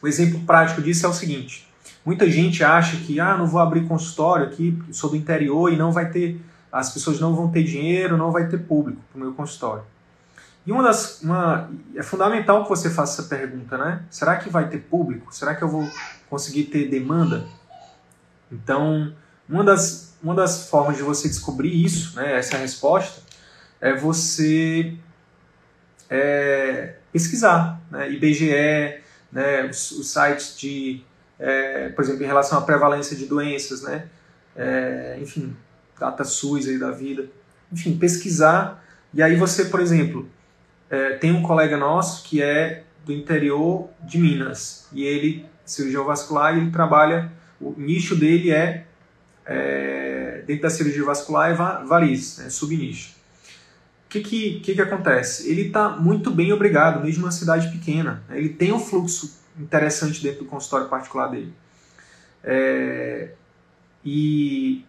Um 0.02 0.06
exemplo 0.06 0.40
prático 0.40 0.82
disso 0.82 1.06
é 1.06 1.08
o 1.08 1.12
seguinte: 1.12 1.66
muita 2.04 2.30
gente 2.30 2.62
acha 2.62 2.96
que 2.98 3.18
ah, 3.18 3.36
não 3.36 3.46
vou 3.46 3.60
abrir 3.60 3.86
consultório 3.86 4.46
aqui, 4.46 4.78
sou 4.92 5.10
do 5.10 5.16
interior 5.16 5.72
e 5.72 5.76
não 5.76 5.92
vai 5.92 6.10
ter, 6.10 6.40
as 6.70 6.92
pessoas 6.92 7.20
não 7.20 7.34
vão 7.34 7.50
ter 7.50 7.62
dinheiro, 7.62 8.16
não 8.16 8.30
vai 8.30 8.48
ter 8.48 8.58
público 8.58 9.00
para 9.10 9.18
o 9.18 9.24
meu 9.24 9.34
consultório. 9.34 9.82
E 10.66 10.72
uma 10.72 10.82
das, 10.82 11.20
uma, 11.20 11.70
é 11.94 12.02
fundamental 12.02 12.62
que 12.62 12.70
você 12.70 12.88
faça 12.88 13.20
essa 13.20 13.28
pergunta, 13.28 13.76
né? 13.76 14.02
Será 14.10 14.36
que 14.36 14.48
vai 14.48 14.68
ter 14.68 14.78
público? 14.78 15.34
Será 15.34 15.54
que 15.54 15.62
eu 15.62 15.68
vou 15.68 15.86
conseguir 16.30 16.64
ter 16.64 16.88
demanda? 16.88 17.46
Então, 18.50 19.14
uma 19.48 19.62
das, 19.62 20.16
uma 20.22 20.34
das 20.34 20.70
formas 20.70 20.96
de 20.96 21.02
você 21.02 21.28
descobrir 21.28 21.84
isso, 21.84 22.16
né, 22.16 22.38
essa 22.38 22.56
resposta, 22.56 23.20
é 23.80 23.94
você 23.94 24.96
é, 26.08 26.94
pesquisar. 27.12 27.80
Né, 27.90 28.10
IBGE, 28.12 29.02
né, 29.30 29.66
os, 29.66 29.90
os 29.90 30.10
sites 30.10 30.56
de, 30.56 31.02
é, 31.38 31.90
por 31.90 32.02
exemplo, 32.04 32.22
em 32.22 32.26
relação 32.26 32.58
à 32.58 32.62
prevalência 32.62 33.14
de 33.14 33.26
doenças, 33.26 33.82
né, 33.82 34.08
é, 34.56 35.18
enfim, 35.20 35.54
data 35.98 36.24
SUS 36.24 36.68
aí 36.68 36.78
da 36.78 36.90
vida. 36.90 37.26
Enfim, 37.70 37.98
pesquisar. 37.98 38.82
E 39.12 39.22
aí 39.22 39.36
você, 39.36 39.66
por 39.66 39.80
exemplo, 39.80 40.28
é, 40.90 41.14
tem 41.14 41.32
um 41.32 41.42
colega 41.42 41.76
nosso 41.76 42.24
que 42.24 42.42
é 42.42 42.84
do 43.04 43.12
interior 43.12 43.88
de 44.02 44.18
Minas 44.18 44.88
e 44.92 45.04
ele 45.04 45.46
cirurgião 45.64 46.04
vascular 46.04 46.54
e 46.54 46.60
ele 46.60 46.70
trabalha 46.70 47.30
o 47.60 47.74
nicho 47.76 48.14
dele 48.14 48.50
é, 48.50 48.86
é 49.46 50.42
dentro 50.46 50.62
da 50.62 50.70
cirurgia 50.70 51.04
vascular 51.04 51.50
é 51.50 51.54
varizes, 51.54 52.38
né, 52.38 52.50
subnicho. 52.50 53.14
O 54.06 54.08
que 54.14 54.20
que, 54.20 54.60
que 54.60 54.74
que 54.74 54.80
acontece? 54.80 55.50
Ele 55.50 55.62
está 55.62 55.88
muito 55.88 56.30
bem 56.30 56.52
obrigado, 56.52 57.02
mesmo 57.02 57.22
numa 57.22 57.32
cidade 57.32 57.68
pequena. 57.68 58.22
Né, 58.28 58.38
ele 58.38 58.50
tem 58.50 58.72
um 58.72 58.78
fluxo 58.78 59.38
interessante 59.58 60.22
dentro 60.22 60.44
do 60.44 60.50
consultório 60.50 60.88
particular 60.88 61.28
dele. 61.28 61.52
É, 62.42 63.30
e 64.04 64.84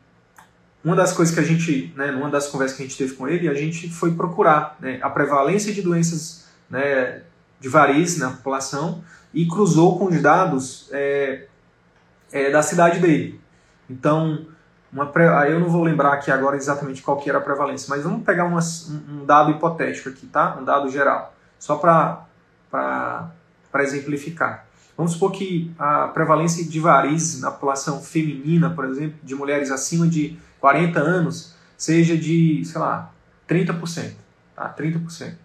uma 0.86 0.96
das 0.96 1.12
coisas 1.12 1.34
que 1.34 1.42
a 1.42 1.44
gente, 1.44 1.92
né, 1.98 2.12
numa 2.12 2.30
das 2.30 2.48
conversas 2.48 2.78
que 2.78 2.84
a 2.84 2.86
gente 2.86 2.96
teve 2.96 3.16
com 3.16 3.28
ele, 3.28 3.50
a 3.50 3.56
gente 3.56 3.90
foi 3.90 4.14
procurar 4.14 4.78
né, 4.80 5.00
a 5.02 5.10
prevalência 5.10 5.74
de 5.74 5.82
doenças 5.82 6.46
né, 6.70 7.24
de 7.60 7.68
varizes 7.68 8.20
na 8.20 8.30
população 8.30 9.04
e 9.34 9.48
cruzou 9.48 9.98
com 9.98 10.06
os 10.06 10.22
dados 10.22 10.88
é, 10.92 11.48
é, 12.32 12.52
da 12.52 12.62
cidade 12.62 13.00
dele. 13.00 13.42
Então, 13.90 14.46
uma 14.94 15.12
eu 15.48 15.60
não 15.60 15.70
vou 15.70 15.84
lembrar 15.84 16.14
aqui 16.14 16.30
agora 16.30 16.56
exatamente 16.56 17.02
qual 17.02 17.18
que 17.18 17.30
era 17.30 17.40
a 17.40 17.42
prevalência, 17.42 17.88
mas 17.90 18.04
vamos 18.04 18.24
pegar 18.24 18.46
uma, 18.46 18.62
um 19.10 19.26
dado 19.26 19.50
hipotético 19.50 20.10
aqui, 20.10 20.28
tá? 20.28 20.56
Um 20.62 20.64
dado 20.64 20.88
geral, 20.92 21.34
só 21.58 21.78
para 21.78 23.34
exemplificar. 23.80 24.68
Vamos 24.96 25.14
supor 25.14 25.32
que 25.32 25.74
a 25.80 26.08
prevalência 26.10 26.64
de 26.64 26.80
varizes 26.80 27.42
na 27.42 27.50
população 27.50 28.00
feminina, 28.02 28.70
por 28.70 28.86
exemplo, 28.86 29.18
de 29.24 29.34
mulheres 29.34 29.72
acima 29.72 30.08
de 30.08 30.38
40 30.66 31.00
anos, 31.00 31.54
seja 31.78 32.18
de, 32.18 32.64
sei 32.66 32.82
lá, 32.82 33.14
30%. 33.48 34.14
Tá? 34.56 34.76
30%. 34.76 35.36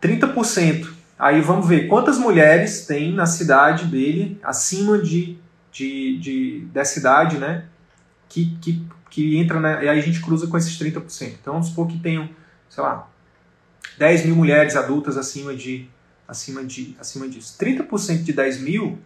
30%. 0.00 0.92
Aí 1.18 1.40
vamos 1.40 1.66
ver 1.66 1.88
quantas 1.88 2.18
mulheres 2.18 2.86
tem 2.86 3.12
na 3.12 3.26
cidade 3.26 3.86
dele, 3.86 4.38
acima 4.44 4.96
de, 4.96 5.36
de, 5.72 6.18
de 6.18 6.68
dessa 6.72 7.00
idade, 7.00 7.36
né? 7.36 7.64
Que, 8.28 8.56
que, 8.60 8.86
que 9.10 9.38
entra, 9.38 9.58
né? 9.58 9.84
E 9.84 9.88
aí 9.88 9.98
a 9.98 10.02
gente 10.02 10.20
cruza 10.20 10.46
com 10.46 10.56
esses 10.56 10.78
30%. 10.78 11.38
Então 11.40 11.54
vamos 11.54 11.70
supor 11.70 11.88
que 11.88 11.98
tenham, 11.98 12.30
sei 12.68 12.84
lá, 12.84 13.08
10 13.98 14.26
mil 14.26 14.36
mulheres 14.36 14.76
adultas 14.76 15.16
acima 15.16 15.52
de 15.52 15.90
acima, 16.28 16.64
de, 16.64 16.96
acima 17.00 17.28
disso. 17.28 17.56
30% 17.58 18.22
de 18.22 18.32
10 18.32 18.60
mil, 18.60 19.00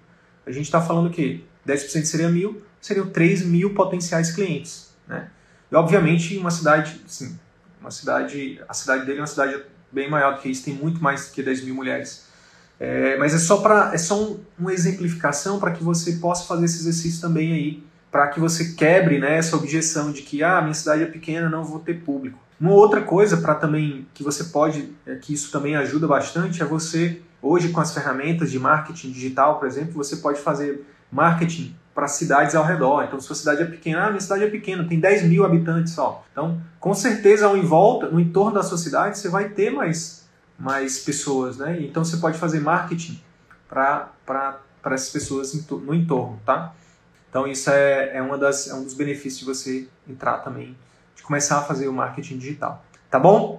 a 0.47 0.51
gente 0.51 0.67
está 0.67 0.83
falando 0.83 1.09
que 1.09 1.43
10% 1.67 2.05
seria 2.05 2.29
mil, 2.29 2.63
seriam 2.83 3.09
3 3.09 3.47
mil 3.47 3.73
potenciais 3.73 4.31
clientes. 4.31 4.93
Né? 5.09 5.31
E 5.71 5.75
obviamente 5.77 6.37
uma 6.37 6.51
cidade, 6.51 7.01
assim, 7.07 7.39
uma 7.81 7.91
cidade, 7.91 8.61
a 8.69 8.75
cidade 8.75 9.05
dele 9.05 9.19
é 9.19 9.21
uma 9.21 9.27
cidade 9.27 9.63
bem 9.93 10.11
maior 10.11 10.35
do 10.35 10.41
que 10.41 10.49
isso, 10.49 10.65
tem 10.65 10.75
muito 10.75 11.03
mais 11.03 11.27
que 11.27 11.43
10 11.43 11.65
mil 11.65 11.75
mulheres. 11.75 12.25
É, 12.79 13.17
mas 13.17 13.33
é 13.33 13.39
só, 13.39 13.59
pra, 13.59 13.93
é 13.95 13.99
só 13.99 14.21
um, 14.21 14.41
uma 14.59 14.73
exemplificação 14.73 15.61
para 15.61 15.71
que 15.71 15.83
você 15.83 16.13
possa 16.13 16.47
fazer 16.47 16.65
esse 16.65 16.81
exercício 16.81 17.21
também 17.21 17.53
aí, 17.53 17.85
para 18.11 18.29
que 18.29 18.41
você 18.41 18.73
quebre 18.73 19.19
né, 19.19 19.39
essa 19.39 19.57
objeção 19.57 20.13
de 20.13 20.23
que 20.23 20.43
ah, 20.43 20.61
minha 20.61 20.75
cidade 20.75 21.03
é 21.03 21.07
pequena, 21.07 21.49
não 21.49 21.65
vou 21.65 21.79
ter 21.79 21.95
público. 22.03 22.39
Uma 22.61 22.73
outra 22.73 23.01
coisa 23.01 23.37
para 23.37 23.55
também 23.55 24.07
que 24.15 24.23
você 24.23 24.45
pode, 24.45 24.93
é, 25.07 25.17
que 25.17 25.33
isso 25.33 25.51
também 25.51 25.77
ajuda 25.77 26.07
bastante, 26.07 26.63
é 26.63 26.65
você, 26.65 27.21
hoje 27.43 27.69
com 27.69 27.81
as 27.81 27.93
ferramentas 27.93 28.51
de 28.51 28.59
marketing 28.59 29.13
digital, 29.13 29.59
por 29.59 29.67
exemplo, 29.67 29.93
você 29.95 30.17
pode 30.17 30.41
fazer 30.41 30.85
marketing 31.11 31.77
para 31.95 32.09
cidades 32.09 32.55
ao 32.55 32.65
redor. 32.65 33.05
Então, 33.05 33.21
se 33.21 33.27
sua 33.27 33.37
cidade 33.37 33.63
é 33.63 33.65
pequena, 33.65 34.07
ah, 34.07 34.09
minha 34.09 34.21
cidade 34.21 34.45
é 34.45 34.51
pequena, 34.51 34.85
tem 34.85 34.99
10 34.99 35.25
mil 35.25 35.45
habitantes 35.45 35.93
só. 35.93 36.25
Então, 36.33 36.61
com 36.81 36.93
certeza, 36.93 37.47
em 37.57 37.63
volta, 37.63 38.09
no 38.09 38.19
entorno 38.19 38.55
da 38.55 38.63
sua 38.63 38.77
cidade, 38.77 39.19
você 39.19 39.29
vai 39.29 39.51
ter 39.51 39.71
mais, 39.71 40.27
mais 40.59 40.99
pessoas, 40.99 41.57
né? 41.57 41.81
Então, 41.81 42.05
você 42.05 42.17
pode 42.17 42.37
fazer 42.37 42.61
marketing 42.61 43.23
para 43.69 44.11
essas 44.87 45.11
pessoas 45.11 45.55
no 45.71 45.95
entorno, 45.95 46.41
tá? 46.45 46.75
Então, 47.31 47.47
isso 47.47 47.71
é, 47.71 48.17
é, 48.17 48.23
uma 48.23 48.37
das, 48.37 48.69
é 48.69 48.75
um 48.75 48.83
dos 48.83 48.95
benefícios 48.95 49.39
de 49.39 49.45
você 49.45 49.89
entrar 50.09 50.39
também, 50.39 50.77
de 51.17 51.23
começar 51.23 51.59
a 51.59 51.63
fazer 51.63 51.87
o 51.89 51.93
marketing 51.93 52.39
digital. 52.39 52.85
Tá 53.11 53.19
bom? 53.21 53.59